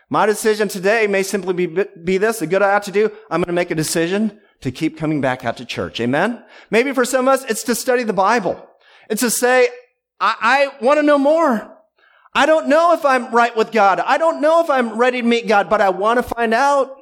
My 0.10 0.26
decision 0.26 0.68
today 0.68 1.08
may 1.08 1.24
simply 1.24 1.54
be, 1.54 1.86
be 2.04 2.18
this, 2.18 2.42
a 2.42 2.48
good 2.48 2.62
I 2.62 2.78
to 2.80 2.92
do. 2.92 3.10
I'm 3.32 3.40
going 3.40 3.48
to 3.48 3.54
make 3.54 3.72
a 3.72 3.76
decision 3.76 4.40
to 4.62 4.72
keep 4.72 4.98
coming 4.98 5.22
back 5.22 5.46
out 5.46 5.58
to 5.58 5.66
church. 5.66 6.00
Amen? 6.00 6.44
Maybe 6.70 6.92
for 6.92 7.06
some 7.06 7.28
of 7.28 7.34
us, 7.34 7.46
it's 7.50 7.64
to 7.64 7.76
study 7.76 8.04
the 8.04 8.14
Bible. 8.14 8.68
It's 9.10 9.22
to 9.22 9.30
say, 9.30 9.70
I, 10.20 10.36
I 10.80 10.86
want 10.86 11.00
to 11.00 11.04
know 11.04 11.18
more. 11.18 11.73
I 12.36 12.46
don't 12.46 12.68
know 12.68 12.94
if 12.94 13.06
I'm 13.06 13.34
right 13.34 13.56
with 13.56 13.72
God. 13.72 14.00
I 14.00 14.18
don't 14.18 14.42
know 14.42 14.64
if 14.64 14.70
I'm 14.70 14.98
ready 14.98 15.22
to 15.22 15.28
meet 15.28 15.48
God, 15.48 15.70
but 15.70 15.82
I 15.82 15.90
want 15.90 16.18
to 16.18 16.24
find 16.24 16.54
out. 16.54 16.96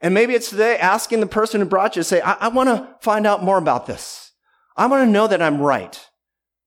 And 0.00 0.12
maybe 0.12 0.34
it's 0.34 0.50
today 0.50 0.76
asking 0.78 1.20
the 1.20 1.26
person 1.26 1.60
who 1.60 1.66
brought 1.66 1.94
you 1.94 2.00
to 2.00 2.04
say, 2.04 2.20
I, 2.20 2.32
I 2.32 2.48
want 2.48 2.68
to 2.68 2.96
find 3.00 3.26
out 3.26 3.44
more 3.44 3.58
about 3.58 3.86
this. 3.86 4.32
I 4.76 4.86
want 4.86 5.06
to 5.06 5.10
know 5.10 5.28
that 5.28 5.42
I'm 5.42 5.60
right. 5.60 6.08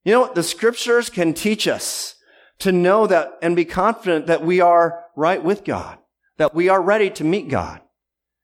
You 0.06 0.14
know, 0.14 0.32
the 0.34 0.44
scriptures 0.44 1.10
can 1.10 1.34
teach 1.34 1.68
us 1.68 2.16
to 2.60 2.72
know 2.72 3.08
that 3.08 3.34
and 3.42 3.56
be 3.56 3.66
confident 3.66 4.28
that 4.28 4.46
we 4.46 4.62
are 4.62 5.04
right 5.18 5.44
with 5.44 5.66
God, 5.66 5.98
that 6.38 6.56
we 6.56 6.70
are 6.70 6.82
ready 6.82 7.10
to 7.10 7.24
meet 7.26 7.50
God. 7.50 7.82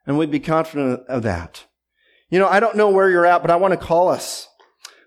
And 0.05 0.17
we'd 0.17 0.31
be 0.31 0.39
confident 0.39 1.07
of 1.07 1.23
that. 1.23 1.65
You 2.29 2.39
know, 2.39 2.47
I 2.47 2.59
don't 2.59 2.75
know 2.75 2.89
where 2.89 3.09
you're 3.09 3.25
at, 3.25 3.41
but 3.41 3.51
I 3.51 3.55
want 3.55 3.73
to 3.73 3.85
call 3.85 4.09
us. 4.09 4.47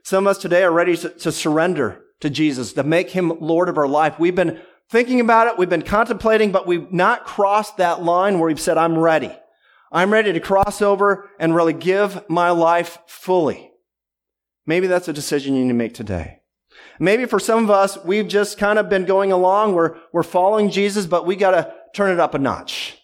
Some 0.03 0.27
of 0.27 0.31
us 0.31 0.39
today 0.39 0.63
are 0.63 0.73
ready 0.73 0.97
to, 0.97 1.11
to 1.11 1.33
surrender 1.33 2.04
to 2.21 2.31
Jesus, 2.31 2.73
to 2.75 2.83
make 2.83 3.11
him 3.11 3.33
Lord 3.41 3.69
of 3.69 3.79
our 3.79 3.89
life. 3.89 4.19
We've 4.19 4.35
been 4.35 4.61
thinking 4.89 5.21
about 5.21 5.49
it. 5.49 5.59
We've 5.59 5.69
been 5.69 5.83
contemplating, 5.83 6.53
but 6.53 6.67
we've 6.67 6.93
not 6.93 7.27
crossed 7.27 7.79
that 7.79 8.03
line 8.03 8.39
where 8.39 8.49
we've 8.49 8.61
said, 8.61 8.79
I'm 8.79 8.99
ready. 8.99 9.35
I'm 9.93 10.13
ready 10.13 10.33
to 10.33 10.41
cross 10.41 10.83
over 10.83 11.31
and 11.39 11.55
really 11.55 11.73
give 11.73 12.29
my 12.29 12.51
life 12.51 12.99
fully. 13.07 13.71
Maybe 14.67 14.87
that's 14.87 15.09
a 15.09 15.13
decision 15.13 15.55
you 15.55 15.63
need 15.63 15.69
to 15.69 15.75
make 15.75 15.95
today. 15.95 16.41
Maybe 16.99 17.27
for 17.27 17.39
some 17.39 17.63
of 17.65 17.71
us, 17.71 18.03
we've 18.05 18.27
just 18.27 18.59
kind 18.59 18.79
of 18.79 18.89
been 18.89 19.05
going 19.05 19.31
along. 19.31 19.75
We're, 19.75 19.97
we're 20.13 20.23
following 20.23 20.71
Jesus, 20.71 21.07
but 21.07 21.27
we 21.27 21.37
got 21.37 21.53
to 21.53 21.73
turn 21.95 22.11
it 22.11 22.21
up 22.21 22.35
a 22.35 22.39
notch. 22.39 22.99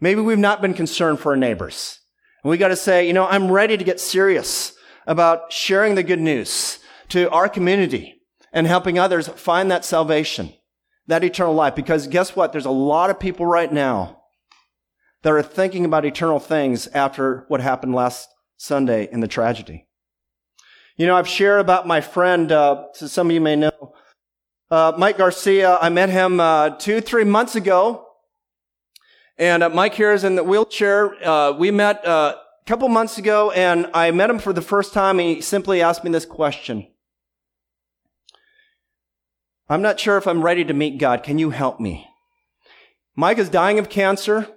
Maybe 0.00 0.20
we've 0.20 0.38
not 0.38 0.62
been 0.62 0.74
concerned 0.74 1.18
for 1.18 1.32
our 1.32 1.36
neighbors. 1.36 1.98
And 2.44 2.50
we 2.50 2.56
got 2.56 2.68
to 2.68 2.76
say, 2.76 3.06
you 3.06 3.12
know, 3.12 3.26
I'm 3.26 3.50
ready 3.50 3.76
to 3.76 3.84
get 3.84 3.98
serious 3.98 4.74
about 5.06 5.52
sharing 5.52 5.94
the 5.94 6.02
good 6.02 6.20
news 6.20 6.78
to 7.08 7.30
our 7.30 7.48
community 7.48 8.17
and 8.52 8.66
helping 8.66 8.98
others 8.98 9.28
find 9.28 9.70
that 9.70 9.84
salvation, 9.84 10.52
that 11.06 11.24
eternal 11.24 11.54
life. 11.54 11.74
Because 11.74 12.06
guess 12.06 12.34
what? 12.34 12.52
There's 12.52 12.64
a 12.64 12.70
lot 12.70 13.10
of 13.10 13.20
people 13.20 13.46
right 13.46 13.72
now 13.72 14.22
that 15.22 15.32
are 15.32 15.42
thinking 15.42 15.84
about 15.84 16.04
eternal 16.04 16.38
things 16.38 16.86
after 16.88 17.44
what 17.48 17.60
happened 17.60 17.94
last 17.94 18.28
Sunday 18.56 19.08
in 19.10 19.20
the 19.20 19.28
tragedy. 19.28 19.86
You 20.96 21.06
know, 21.06 21.16
I've 21.16 21.28
shared 21.28 21.60
about 21.60 21.86
my 21.86 22.00
friend, 22.00 22.50
uh, 22.50 22.86
some 22.92 23.28
of 23.28 23.32
you 23.32 23.40
may 23.40 23.56
know, 23.56 23.94
uh, 24.70 24.92
Mike 24.98 25.18
Garcia. 25.18 25.78
I 25.80 25.88
met 25.88 26.10
him 26.10 26.40
uh, 26.40 26.70
two, 26.70 27.00
three 27.00 27.24
months 27.24 27.54
ago. 27.54 28.04
And 29.38 29.62
uh, 29.62 29.68
Mike 29.70 29.94
here 29.94 30.12
is 30.12 30.24
in 30.24 30.34
the 30.34 30.42
wheelchair. 30.42 31.14
Uh, 31.24 31.52
we 31.52 31.70
met 31.70 32.04
uh, 32.04 32.34
a 32.36 32.68
couple 32.68 32.88
months 32.88 33.18
ago, 33.18 33.52
and 33.52 33.88
I 33.94 34.10
met 34.10 34.28
him 34.28 34.40
for 34.40 34.52
the 34.52 34.60
first 34.60 34.92
time. 34.92 35.20
He 35.20 35.40
simply 35.40 35.80
asked 35.80 36.02
me 36.02 36.10
this 36.10 36.26
question 36.26 36.88
I'm 39.68 39.82
not 39.82 40.00
sure 40.00 40.16
if 40.16 40.26
I'm 40.26 40.42
ready 40.42 40.64
to 40.64 40.72
meet 40.72 40.98
God. 40.98 41.22
Can 41.22 41.38
you 41.38 41.50
help 41.50 41.78
me? 41.78 42.08
Mike 43.14 43.38
is 43.38 43.50
dying 43.50 43.78
of 43.78 43.90
cancer. 43.90 44.48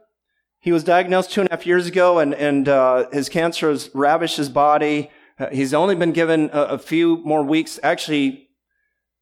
He 0.60 0.72
was 0.72 0.84
diagnosed 0.84 1.32
two 1.32 1.42
and 1.42 1.50
a 1.50 1.54
half 1.54 1.66
years 1.66 1.88
ago, 1.88 2.20
and, 2.20 2.34
and 2.34 2.68
his 3.12 3.28
cancer 3.28 3.70
has 3.70 3.90
ravished 3.94 4.38
his 4.38 4.48
body. 4.48 5.10
Uh, 5.38 5.50
he's 5.50 5.74
only 5.74 5.96
been 5.96 6.12
given 6.12 6.50
a, 6.54 6.62
a, 6.62 6.78
few 6.78 7.18
more 7.26 7.42
weeks, 7.42 7.80
actually 7.82 8.48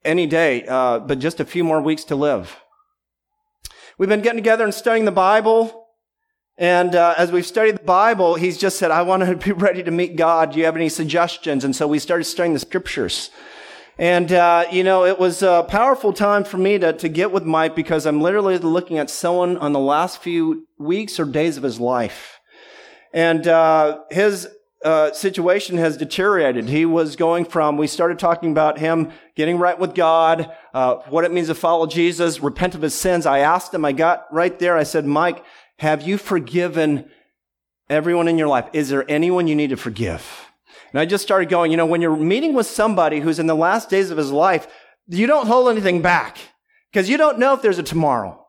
any 0.03 0.27
day, 0.27 0.65
uh, 0.67 0.99
but 0.99 1.19
just 1.19 1.39
a 1.39 1.45
few 1.45 1.63
more 1.63 1.81
weeks 1.81 2.03
to 2.03 2.15
live. 2.15 2.57
We've 3.97 4.09
been 4.09 4.21
getting 4.21 4.37
together 4.37 4.65
and 4.65 4.73
studying 4.73 5.05
the 5.05 5.11
Bible. 5.11 5.87
And 6.57 6.93
uh, 6.93 7.15
as 7.17 7.31
we've 7.31 7.45
studied 7.45 7.77
the 7.77 7.83
Bible, 7.83 8.35
he's 8.35 8.57
just 8.57 8.77
said, 8.77 8.91
I 8.91 9.01
want 9.03 9.23
to 9.23 9.35
be 9.47 9.53
ready 9.53 9.81
to 9.81 9.91
meet 9.91 10.17
God. 10.17 10.51
Do 10.51 10.59
you 10.59 10.65
have 10.65 10.75
any 10.75 10.89
suggestions? 10.89 11.63
And 11.63 11.73
so 11.73 11.87
we 11.87 11.99
started 11.99 12.25
studying 12.25 12.53
the 12.53 12.59
scriptures. 12.59 13.31
And, 13.99 14.31
uh, 14.31 14.65
you 14.71 14.85
know, 14.85 15.03
it 15.03 15.19
was 15.19 15.43
a 15.43 15.65
powerful 15.67 16.13
time 16.13 16.45
for 16.45 16.55
me 16.55 16.79
to, 16.79 16.93
to 16.93 17.09
get 17.09 17.33
with 17.33 17.43
Mike 17.43 17.75
because 17.75 18.05
I'm 18.05 18.21
literally 18.21 18.57
looking 18.57 18.97
at 18.97 19.09
someone 19.09 19.57
on 19.57 19.73
the 19.73 19.79
last 19.79 20.21
few 20.21 20.65
weeks 20.77 21.19
or 21.19 21.25
days 21.25 21.57
of 21.57 21.63
his 21.63 21.81
life. 21.81 22.39
And 23.13 23.45
uh, 23.45 24.03
his 24.09 24.47
uh, 24.85 25.11
situation 25.11 25.77
has 25.79 25.97
deteriorated. 25.97 26.69
He 26.69 26.85
was 26.85 27.17
going 27.17 27.43
from, 27.43 27.75
we 27.75 27.87
started 27.87 28.19
talking 28.19 28.51
about 28.51 28.79
him 28.79 29.11
getting 29.35 29.57
right 29.57 29.77
with 29.77 29.93
God, 29.95 30.49
uh, 30.73 30.95
what 31.09 31.25
it 31.25 31.33
means 31.33 31.47
to 31.47 31.55
follow 31.55 31.85
Jesus, 31.85 32.41
repent 32.41 32.75
of 32.75 32.81
his 32.81 32.93
sins. 32.93 33.25
I 33.25 33.39
asked 33.39 33.73
him, 33.73 33.83
I 33.83 33.91
got 33.91 34.27
right 34.31 34.57
there, 34.59 34.77
I 34.77 34.83
said, 34.83 35.05
Mike, 35.05 35.43
have 35.79 36.03
you 36.03 36.17
forgiven 36.17 37.09
everyone 37.89 38.29
in 38.29 38.37
your 38.37 38.47
life? 38.47 38.69
Is 38.71 38.87
there 38.87 39.03
anyone 39.11 39.47
you 39.47 39.57
need 39.57 39.71
to 39.71 39.77
forgive? 39.77 40.48
And 40.91 40.99
I 40.99 41.05
just 41.05 41.23
started 41.23 41.49
going, 41.49 41.71
you 41.71 41.77
know, 41.77 41.85
when 41.85 42.01
you're 42.01 42.15
meeting 42.15 42.53
with 42.53 42.67
somebody 42.67 43.19
who's 43.19 43.39
in 43.39 43.47
the 43.47 43.55
last 43.55 43.89
days 43.89 44.11
of 44.11 44.17
his 44.17 44.31
life, 44.31 44.67
you 45.07 45.27
don't 45.27 45.47
hold 45.47 45.69
anything 45.69 46.01
back 46.01 46.37
because 46.91 47.09
you 47.09 47.17
don't 47.17 47.39
know 47.39 47.53
if 47.53 47.61
there's 47.61 47.79
a 47.79 47.83
tomorrow. 47.83 48.45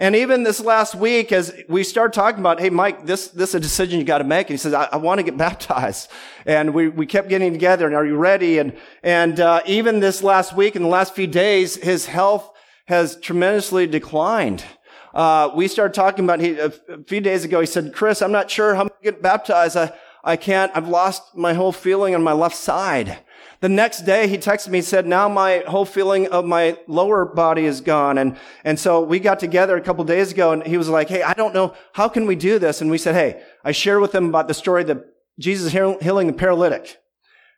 And 0.00 0.16
even 0.16 0.44
this 0.44 0.60
last 0.60 0.94
week, 0.94 1.30
as 1.30 1.54
we 1.68 1.84
started 1.84 2.14
talking 2.14 2.40
about, 2.40 2.58
hey, 2.58 2.70
Mike, 2.70 3.04
this, 3.04 3.28
this 3.28 3.50
is 3.50 3.54
a 3.56 3.60
decision 3.60 3.98
you 3.98 4.04
got 4.06 4.18
to 4.18 4.24
make. 4.24 4.46
And 4.46 4.54
he 4.54 4.56
says, 4.56 4.72
I, 4.72 4.84
I 4.84 4.96
want 4.96 5.18
to 5.18 5.22
get 5.22 5.36
baptized. 5.48 6.10
And 6.46 6.72
we, 6.72 6.88
we 6.88 7.04
kept 7.04 7.28
getting 7.28 7.52
together 7.52 7.86
and 7.86 7.94
are 7.94 8.06
you 8.06 8.16
ready? 8.16 8.58
And, 8.58 8.76
and, 9.02 9.38
uh, 9.38 9.60
even 9.66 10.00
this 10.00 10.22
last 10.22 10.56
week, 10.56 10.74
in 10.74 10.82
the 10.82 10.88
last 10.88 11.14
few 11.14 11.26
days, 11.26 11.76
his 11.76 12.06
health 12.06 12.50
has 12.86 13.16
tremendously 13.20 13.86
declined. 13.86 14.64
Uh, 15.12 15.50
we 15.54 15.68
started 15.68 15.92
talking 15.92 16.24
about, 16.24 16.40
he, 16.40 16.58
a 16.58 16.70
few 17.06 17.20
days 17.20 17.44
ago, 17.44 17.60
he 17.60 17.66
said, 17.66 17.92
Chris, 17.92 18.22
I'm 18.22 18.32
not 18.32 18.50
sure 18.50 18.74
how 18.74 18.82
I'm 18.82 18.88
going 18.88 19.00
to 19.02 19.10
get 19.12 19.22
baptized. 19.22 19.76
I, 19.76 19.92
I 20.22 20.36
can't, 20.36 20.70
I've 20.74 20.88
lost 20.88 21.34
my 21.34 21.54
whole 21.54 21.72
feeling 21.72 22.14
on 22.14 22.22
my 22.22 22.32
left 22.32 22.56
side. 22.56 23.18
The 23.60 23.68
next 23.68 24.02
day 24.02 24.26
he 24.26 24.38
texted 24.38 24.68
me 24.68 24.80
said, 24.80 25.06
now 25.06 25.28
my 25.28 25.64
whole 25.66 25.84
feeling 25.84 26.26
of 26.28 26.44
my 26.44 26.78
lower 26.86 27.24
body 27.24 27.64
is 27.64 27.80
gone. 27.80 28.18
And, 28.18 28.36
and 28.64 28.78
so 28.78 29.02
we 29.02 29.18
got 29.18 29.38
together 29.38 29.76
a 29.76 29.82
couple 29.82 30.04
days 30.04 30.32
ago 30.32 30.52
and 30.52 30.66
he 30.66 30.78
was 30.78 30.88
like, 30.88 31.08
Hey, 31.08 31.22
I 31.22 31.34
don't 31.34 31.54
know. 31.54 31.74
How 31.92 32.08
can 32.08 32.26
we 32.26 32.36
do 32.36 32.58
this? 32.58 32.80
And 32.80 32.90
we 32.90 32.98
said, 32.98 33.14
Hey, 33.14 33.42
I 33.64 33.72
shared 33.72 34.00
with 34.00 34.14
him 34.14 34.26
about 34.26 34.48
the 34.48 34.54
story 34.54 34.84
that 34.84 35.04
Jesus 35.38 35.72
healing 35.72 36.26
the 36.26 36.32
paralytic. 36.32 36.98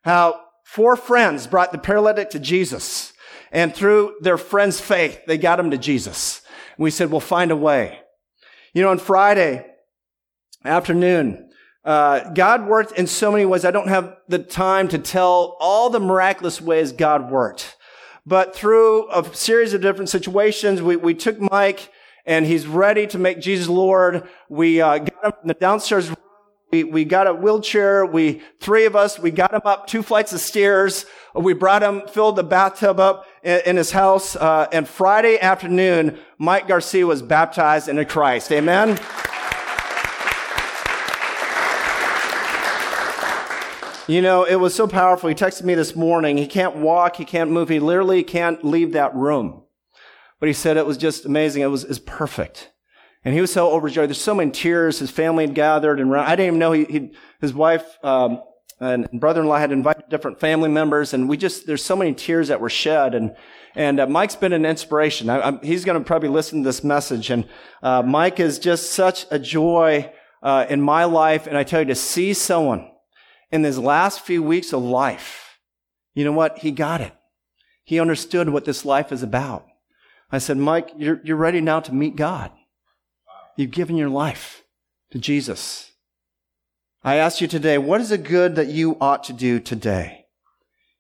How 0.04 0.40
four 0.64 0.96
friends 0.96 1.46
brought 1.46 1.72
the 1.72 1.78
paralytic 1.78 2.30
to 2.30 2.40
Jesus. 2.40 3.12
And 3.52 3.74
through 3.74 4.16
their 4.20 4.38
friend's 4.38 4.80
faith, 4.80 5.20
they 5.26 5.36
got 5.36 5.60
him 5.60 5.70
to 5.70 5.78
Jesus. 5.78 6.42
And 6.76 6.84
we 6.84 6.90
said, 6.90 7.10
we'll 7.10 7.20
find 7.20 7.50
a 7.50 7.56
way. 7.56 8.00
You 8.72 8.82
know, 8.82 8.90
on 8.90 8.98
Friday 8.98 9.66
afternoon, 10.64 11.50
uh, 11.84 12.30
God 12.32 12.66
worked 12.66 12.92
in 12.92 13.06
so 13.06 13.32
many 13.32 13.44
ways. 13.44 13.64
I 13.64 13.70
don't 13.70 13.88
have 13.88 14.16
the 14.28 14.38
time 14.38 14.88
to 14.88 14.98
tell 14.98 15.56
all 15.58 15.90
the 15.90 16.00
miraculous 16.00 16.60
ways 16.60 16.92
God 16.92 17.30
worked. 17.30 17.76
But 18.24 18.54
through 18.54 19.10
a 19.10 19.34
series 19.34 19.74
of 19.74 19.80
different 19.80 20.08
situations, 20.08 20.80
we, 20.80 20.96
we 20.96 21.14
took 21.14 21.40
Mike 21.40 21.90
and 22.24 22.46
he's 22.46 22.68
ready 22.68 23.06
to 23.08 23.18
make 23.18 23.40
Jesus 23.40 23.68
Lord. 23.68 24.28
We 24.48 24.80
uh, 24.80 24.98
got 24.98 25.24
him 25.24 25.32
in 25.42 25.48
the 25.48 25.54
downstairs 25.54 26.08
room. 26.08 26.16
We, 26.70 26.84
we 26.84 27.04
got 27.04 27.26
a 27.26 27.34
wheelchair. 27.34 28.06
We, 28.06 28.42
three 28.60 28.86
of 28.86 28.94
us, 28.94 29.18
we 29.18 29.32
got 29.32 29.52
him 29.52 29.62
up 29.64 29.88
two 29.88 30.02
flights 30.02 30.32
of 30.32 30.40
stairs. 30.40 31.04
We 31.34 31.52
brought 31.52 31.82
him, 31.82 32.02
filled 32.06 32.36
the 32.36 32.44
bathtub 32.44 33.00
up 33.00 33.26
in, 33.42 33.60
in 33.66 33.76
his 33.76 33.90
house. 33.90 34.36
Uh, 34.36 34.68
and 34.72 34.88
Friday 34.88 35.38
afternoon, 35.40 36.18
Mike 36.38 36.68
Garcia 36.68 37.06
was 37.06 37.22
baptized 37.22 37.88
into 37.88 38.04
Christ. 38.04 38.52
Amen. 38.52 38.98
You 44.08 44.20
know, 44.20 44.42
it 44.42 44.56
was 44.56 44.74
so 44.74 44.88
powerful. 44.88 45.28
He 45.28 45.34
texted 45.34 45.62
me 45.62 45.74
this 45.74 45.94
morning. 45.94 46.36
He 46.36 46.48
can't 46.48 46.76
walk. 46.76 47.16
He 47.16 47.24
can't 47.24 47.50
move. 47.50 47.68
He 47.68 47.78
literally 47.78 48.24
can't 48.24 48.64
leave 48.64 48.92
that 48.92 49.14
room. 49.14 49.62
But 50.40 50.48
he 50.48 50.52
said 50.52 50.76
it 50.76 50.86
was 50.86 50.96
just 50.96 51.24
amazing. 51.24 51.62
It 51.62 51.66
was, 51.66 51.84
it 51.84 51.88
was 51.88 51.98
perfect. 52.00 52.72
And 53.24 53.32
he 53.32 53.40
was 53.40 53.52
so 53.52 53.70
overjoyed. 53.70 54.08
There's 54.08 54.20
so 54.20 54.34
many 54.34 54.50
tears. 54.50 54.98
His 54.98 55.12
family 55.12 55.46
had 55.46 55.54
gathered 55.54 56.00
and 56.00 56.12
I 56.16 56.34
didn't 56.34 56.46
even 56.46 56.58
know 56.58 56.72
he, 56.72 57.12
his 57.40 57.54
wife, 57.54 57.84
um, 58.02 58.42
and 58.80 59.08
brother-in-law 59.12 59.58
had 59.58 59.70
invited 59.70 60.08
different 60.08 60.40
family 60.40 60.68
members, 60.68 61.14
and 61.14 61.28
we 61.28 61.36
just 61.36 61.68
there's 61.68 61.84
so 61.84 61.94
many 61.94 62.12
tears 62.12 62.48
that 62.48 62.60
were 62.60 62.68
shed, 62.68 63.14
and 63.14 63.36
and 63.76 64.00
uh, 64.00 64.08
Mike's 64.08 64.34
been 64.34 64.52
an 64.52 64.66
inspiration. 64.66 65.30
I, 65.30 65.56
he's 65.62 65.84
going 65.84 65.96
to 65.96 66.04
probably 66.04 66.30
listen 66.30 66.64
to 66.64 66.68
this 66.68 66.82
message, 66.82 67.30
and 67.30 67.48
uh, 67.80 68.02
Mike 68.02 68.40
is 68.40 68.58
just 68.58 68.90
such 68.90 69.24
a 69.30 69.38
joy 69.38 70.12
uh, 70.42 70.66
in 70.68 70.80
my 70.80 71.04
life, 71.04 71.46
and 71.46 71.56
I 71.56 71.62
tell 71.62 71.82
you 71.82 71.86
to 71.86 71.94
see 71.94 72.34
someone 72.34 72.90
in 73.52 73.62
his 73.62 73.78
last 73.78 74.22
few 74.22 74.42
weeks 74.42 74.72
of 74.72 74.82
life, 74.82 75.58
you 76.14 76.24
know 76.24 76.32
what? 76.32 76.58
He 76.58 76.70
got 76.70 77.00
it. 77.00 77.12
He 77.84 78.00
understood 78.00 78.48
what 78.48 78.64
this 78.64 78.84
life 78.84 79.12
is 79.12 79.22
about. 79.22 79.66
I 80.30 80.38
said, 80.38 80.56
Mike, 80.56 80.90
you're, 80.96 81.20
you're 81.22 81.36
ready 81.36 81.60
now 81.60 81.80
to 81.80 81.94
meet 81.94 82.16
God. 82.16 82.50
You've 83.56 83.70
given 83.70 83.96
your 83.96 84.08
life 84.08 84.64
to 85.10 85.18
Jesus. 85.18 85.92
I 87.04 87.16
ask 87.16 87.40
you 87.40 87.48
today, 87.48 87.76
what 87.76 88.00
is 88.00 88.10
it 88.10 88.22
good 88.22 88.56
that 88.56 88.68
you 88.68 88.96
ought 89.00 89.24
to 89.24 89.32
do 89.32 89.60
today? 89.60 90.26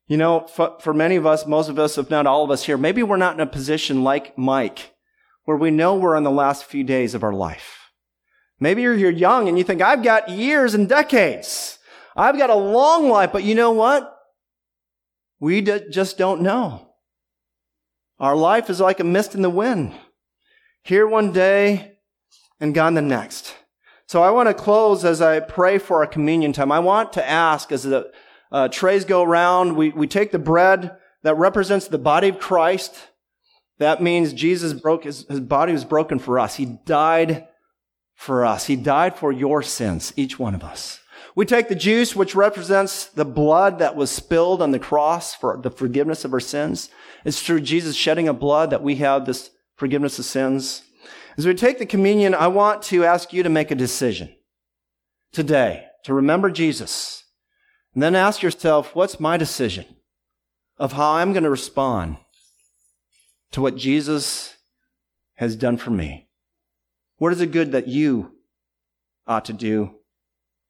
You 0.08 0.18
know, 0.18 0.40
for, 0.40 0.76
for, 0.80 0.92
many 0.92 1.16
of 1.16 1.24
us, 1.24 1.46
most 1.46 1.70
of 1.70 1.78
us, 1.78 1.96
if 1.96 2.10
not 2.10 2.26
all 2.26 2.44
of 2.44 2.50
us 2.50 2.64
here, 2.64 2.76
maybe 2.76 3.02
we're 3.02 3.16
not 3.16 3.34
in 3.34 3.40
a 3.40 3.46
position 3.46 4.02
like 4.02 4.36
Mike, 4.36 4.92
where 5.44 5.56
we 5.56 5.70
know 5.70 5.94
we're 5.94 6.16
in 6.16 6.24
the 6.24 6.30
last 6.30 6.64
few 6.64 6.84
days 6.84 7.14
of 7.14 7.22
our 7.22 7.32
life. 7.32 7.78
Maybe 8.60 8.82
you're, 8.82 8.94
you're 8.94 9.10
young 9.10 9.48
and 9.48 9.56
you 9.56 9.64
think, 9.64 9.80
I've 9.80 10.02
got 10.02 10.28
years 10.28 10.74
and 10.74 10.88
decades. 10.88 11.78
I've 12.16 12.38
got 12.38 12.50
a 12.50 12.54
long 12.54 13.08
life, 13.08 13.30
but 13.32 13.44
you 13.44 13.54
know 13.54 13.72
what? 13.72 14.16
We 15.40 15.60
d- 15.60 15.86
just 15.90 16.18
don't 16.18 16.42
know. 16.42 16.88
Our 18.18 18.36
life 18.36 18.70
is 18.70 18.80
like 18.80 19.00
a 19.00 19.04
mist 19.04 19.34
in 19.34 19.42
the 19.42 19.50
wind. 19.50 19.92
Here 20.84 21.06
one 21.06 21.32
day 21.32 21.98
and 22.60 22.74
gone 22.74 22.94
the 22.94 23.02
next. 23.02 23.54
So 24.06 24.22
I 24.22 24.30
want 24.30 24.48
to 24.48 24.54
close 24.54 25.04
as 25.04 25.20
I 25.20 25.40
pray 25.40 25.78
for 25.78 25.98
our 25.98 26.06
communion 26.06 26.52
time. 26.52 26.70
I 26.70 26.80
want 26.80 27.14
to 27.14 27.28
ask 27.28 27.72
as 27.72 27.82
the 27.82 28.12
uh, 28.52 28.68
trays 28.68 29.04
go 29.04 29.22
around, 29.22 29.76
we, 29.76 29.90
we 29.90 30.06
take 30.06 30.30
the 30.30 30.38
bread 30.38 30.96
that 31.22 31.36
represents 31.36 31.88
the 31.88 31.98
body 31.98 32.28
of 32.28 32.38
Christ. 32.38 32.94
That 33.78 34.02
means 34.02 34.32
Jesus 34.32 34.74
broke, 34.74 35.04
his, 35.04 35.26
his 35.28 35.40
body 35.40 35.72
was 35.72 35.84
broken 35.84 36.18
for 36.18 36.38
us. 36.38 36.56
He 36.56 36.66
died 36.84 37.48
for 38.14 38.44
us. 38.44 38.66
He 38.66 38.76
died 38.76 39.16
for 39.16 39.32
your 39.32 39.62
sins, 39.62 40.12
each 40.16 40.38
one 40.38 40.54
of 40.54 40.62
us. 40.62 41.00
We 41.34 41.46
take 41.46 41.68
the 41.68 41.74
juice, 41.74 42.14
which 42.14 42.34
represents 42.34 43.06
the 43.06 43.24
blood 43.24 43.78
that 43.78 43.96
was 43.96 44.10
spilled 44.10 44.60
on 44.60 44.70
the 44.70 44.78
cross 44.78 45.34
for 45.34 45.58
the 45.62 45.70
forgiveness 45.70 46.24
of 46.24 46.32
our 46.32 46.40
sins. 46.40 46.90
It's 47.24 47.40
through 47.40 47.60
Jesus 47.60 47.96
shedding 47.96 48.28
of 48.28 48.38
blood 48.38 48.70
that 48.70 48.82
we 48.82 48.96
have 48.96 49.24
this 49.24 49.50
forgiveness 49.76 50.18
of 50.18 50.26
sins. 50.26 50.82
As 51.38 51.46
we 51.46 51.54
take 51.54 51.78
the 51.78 51.86
communion, 51.86 52.34
I 52.34 52.48
want 52.48 52.82
to 52.84 53.04
ask 53.04 53.32
you 53.32 53.42
to 53.42 53.48
make 53.48 53.70
a 53.70 53.74
decision 53.74 54.34
today 55.32 55.86
to 56.04 56.12
remember 56.12 56.50
Jesus. 56.50 57.24
And 57.94 58.02
then 58.02 58.14
ask 58.14 58.42
yourself, 58.42 58.94
what's 58.94 59.20
my 59.20 59.36
decision 59.36 59.86
of 60.78 60.92
how 60.92 61.12
I'm 61.12 61.32
going 61.32 61.44
to 61.44 61.50
respond 61.50 62.18
to 63.52 63.62
what 63.62 63.76
Jesus 63.76 64.56
has 65.36 65.56
done 65.56 65.78
for 65.78 65.90
me? 65.90 66.28
What 67.16 67.32
is 67.32 67.40
it 67.40 67.52
good 67.52 67.72
that 67.72 67.88
you 67.88 68.32
ought 69.26 69.44
to 69.46 69.52
do 69.52 69.94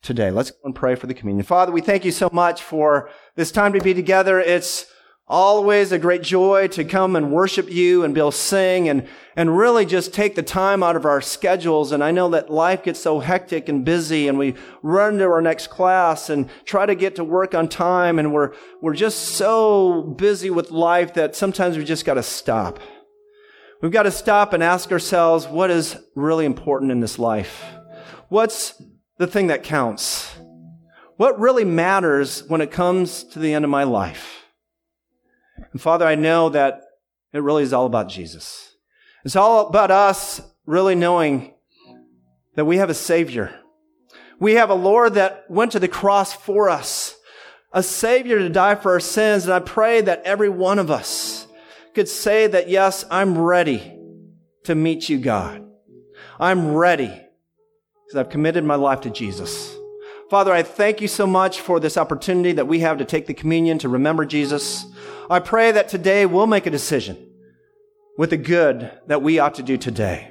today? 0.02 0.30
Let's 0.30 0.50
go 0.50 0.58
and 0.64 0.74
pray 0.74 0.94
for 0.94 1.06
the 1.06 1.14
communion. 1.14 1.44
Father, 1.44 1.72
we 1.72 1.80
thank 1.80 2.04
you 2.04 2.12
so 2.12 2.28
much 2.32 2.62
for 2.62 3.08
this 3.36 3.50
time 3.50 3.72
to 3.72 3.80
be 3.80 3.94
together. 3.94 4.38
It's 4.40 4.86
always 5.28 5.92
a 5.92 5.98
great 5.98 6.22
joy 6.22 6.68
to 6.68 6.84
come 6.84 7.16
and 7.16 7.32
worship 7.32 7.70
you 7.70 8.04
and 8.04 8.12
be 8.12 8.20
able 8.20 8.32
to 8.32 8.36
sing 8.36 8.88
and, 8.88 9.08
and 9.36 9.56
really 9.56 9.86
just 9.86 10.12
take 10.12 10.34
the 10.34 10.42
time 10.42 10.82
out 10.82 10.96
of 10.96 11.06
our 11.06 11.20
schedules. 11.22 11.92
And 11.92 12.04
I 12.04 12.10
know 12.10 12.28
that 12.30 12.50
life 12.50 12.82
gets 12.82 13.00
so 13.00 13.20
hectic 13.20 13.68
and 13.68 13.84
busy 13.84 14.28
and 14.28 14.36
we 14.36 14.54
run 14.82 15.18
to 15.18 15.24
our 15.24 15.40
next 15.40 15.68
class 15.68 16.28
and 16.28 16.50
try 16.64 16.84
to 16.84 16.94
get 16.94 17.16
to 17.16 17.24
work 17.24 17.54
on 17.54 17.68
time. 17.68 18.18
And 18.18 18.32
we're, 18.32 18.52
we're 18.82 18.94
just 18.94 19.20
so 19.20 20.02
busy 20.02 20.50
with 20.50 20.70
life 20.70 21.14
that 21.14 21.34
sometimes 21.34 21.78
we 21.78 21.84
just 21.84 22.04
got 22.04 22.14
to 22.14 22.22
stop. 22.22 22.78
We've 23.80 23.90
got 23.90 24.02
to 24.02 24.10
stop 24.10 24.52
and 24.52 24.62
ask 24.62 24.92
ourselves 24.92 25.46
what 25.46 25.70
is 25.70 25.96
really 26.14 26.44
important 26.44 26.92
in 26.92 27.00
this 27.00 27.18
life? 27.18 27.64
What's 28.28 28.80
the 29.18 29.26
thing 29.26 29.48
that 29.48 29.62
counts? 29.62 30.34
What 31.16 31.38
really 31.38 31.64
matters 31.64 32.42
when 32.48 32.60
it 32.60 32.70
comes 32.70 33.24
to 33.24 33.38
the 33.38 33.54
end 33.54 33.64
of 33.64 33.70
my 33.70 33.84
life? 33.84 34.44
And 35.72 35.80
Father, 35.80 36.06
I 36.06 36.14
know 36.14 36.48
that 36.48 36.82
it 37.32 37.42
really 37.42 37.62
is 37.62 37.72
all 37.72 37.86
about 37.86 38.08
Jesus. 38.08 38.76
It's 39.24 39.36
all 39.36 39.68
about 39.68 39.90
us 39.90 40.40
really 40.66 40.94
knowing 40.94 41.54
that 42.56 42.64
we 42.64 42.78
have 42.78 42.90
a 42.90 42.94
Savior. 42.94 43.58
We 44.40 44.54
have 44.54 44.70
a 44.70 44.74
Lord 44.74 45.14
that 45.14 45.44
went 45.48 45.72
to 45.72 45.80
the 45.80 45.88
cross 45.88 46.32
for 46.32 46.68
us, 46.68 47.16
a 47.72 47.82
Savior 47.82 48.38
to 48.40 48.48
die 48.48 48.74
for 48.74 48.92
our 48.92 49.00
sins. 49.00 49.44
And 49.44 49.52
I 49.52 49.60
pray 49.60 50.00
that 50.00 50.22
every 50.24 50.48
one 50.48 50.78
of 50.78 50.90
us 50.90 51.46
could 51.94 52.08
say 52.08 52.46
that, 52.48 52.68
yes, 52.68 53.04
I'm 53.10 53.38
ready 53.38 53.96
to 54.64 54.74
meet 54.74 55.08
you, 55.08 55.18
God. 55.18 55.64
I'm 56.40 56.74
ready 56.74 57.21
because 58.12 58.26
I've 58.26 58.30
committed 58.30 58.62
my 58.62 58.74
life 58.74 59.00
to 59.02 59.10
Jesus. 59.10 59.74
Father, 60.28 60.52
I 60.52 60.62
thank 60.62 61.00
you 61.00 61.08
so 61.08 61.26
much 61.26 61.60
for 61.60 61.80
this 61.80 61.96
opportunity 61.96 62.52
that 62.52 62.68
we 62.68 62.80
have 62.80 62.98
to 62.98 63.06
take 63.06 63.26
the 63.26 63.32
communion 63.32 63.78
to 63.78 63.88
remember 63.88 64.26
Jesus. 64.26 64.84
I 65.30 65.38
pray 65.38 65.72
that 65.72 65.88
today 65.88 66.26
we'll 66.26 66.46
make 66.46 66.66
a 66.66 66.70
decision 66.70 67.30
with 68.18 68.28
the 68.30 68.36
good 68.36 68.90
that 69.06 69.22
we 69.22 69.38
ought 69.38 69.54
to 69.54 69.62
do 69.62 69.78
today. 69.78 70.30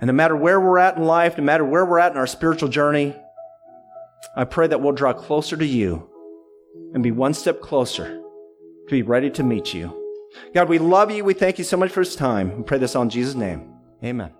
And 0.00 0.08
no 0.08 0.12
matter 0.12 0.34
where 0.34 0.60
we're 0.60 0.78
at 0.78 0.96
in 0.96 1.04
life, 1.04 1.38
no 1.38 1.44
matter 1.44 1.64
where 1.64 1.84
we're 1.84 2.00
at 2.00 2.10
in 2.10 2.18
our 2.18 2.26
spiritual 2.26 2.68
journey, 2.68 3.14
I 4.36 4.42
pray 4.42 4.66
that 4.66 4.80
we'll 4.80 4.92
draw 4.92 5.12
closer 5.12 5.56
to 5.56 5.66
you 5.66 6.10
and 6.94 7.02
be 7.02 7.12
one 7.12 7.32
step 7.32 7.60
closer 7.60 8.08
to 8.08 8.90
be 8.90 9.02
ready 9.02 9.30
to 9.30 9.44
meet 9.44 9.72
you. 9.72 10.00
God, 10.52 10.68
we 10.68 10.78
love 10.80 11.12
you. 11.12 11.24
We 11.24 11.34
thank 11.34 11.58
you 11.58 11.64
so 11.64 11.76
much 11.76 11.92
for 11.92 12.00
this 12.00 12.16
time. 12.16 12.56
We 12.56 12.64
pray 12.64 12.78
this 12.78 12.96
on 12.96 13.08
Jesus' 13.08 13.36
name. 13.36 13.72
Amen. 14.02 14.32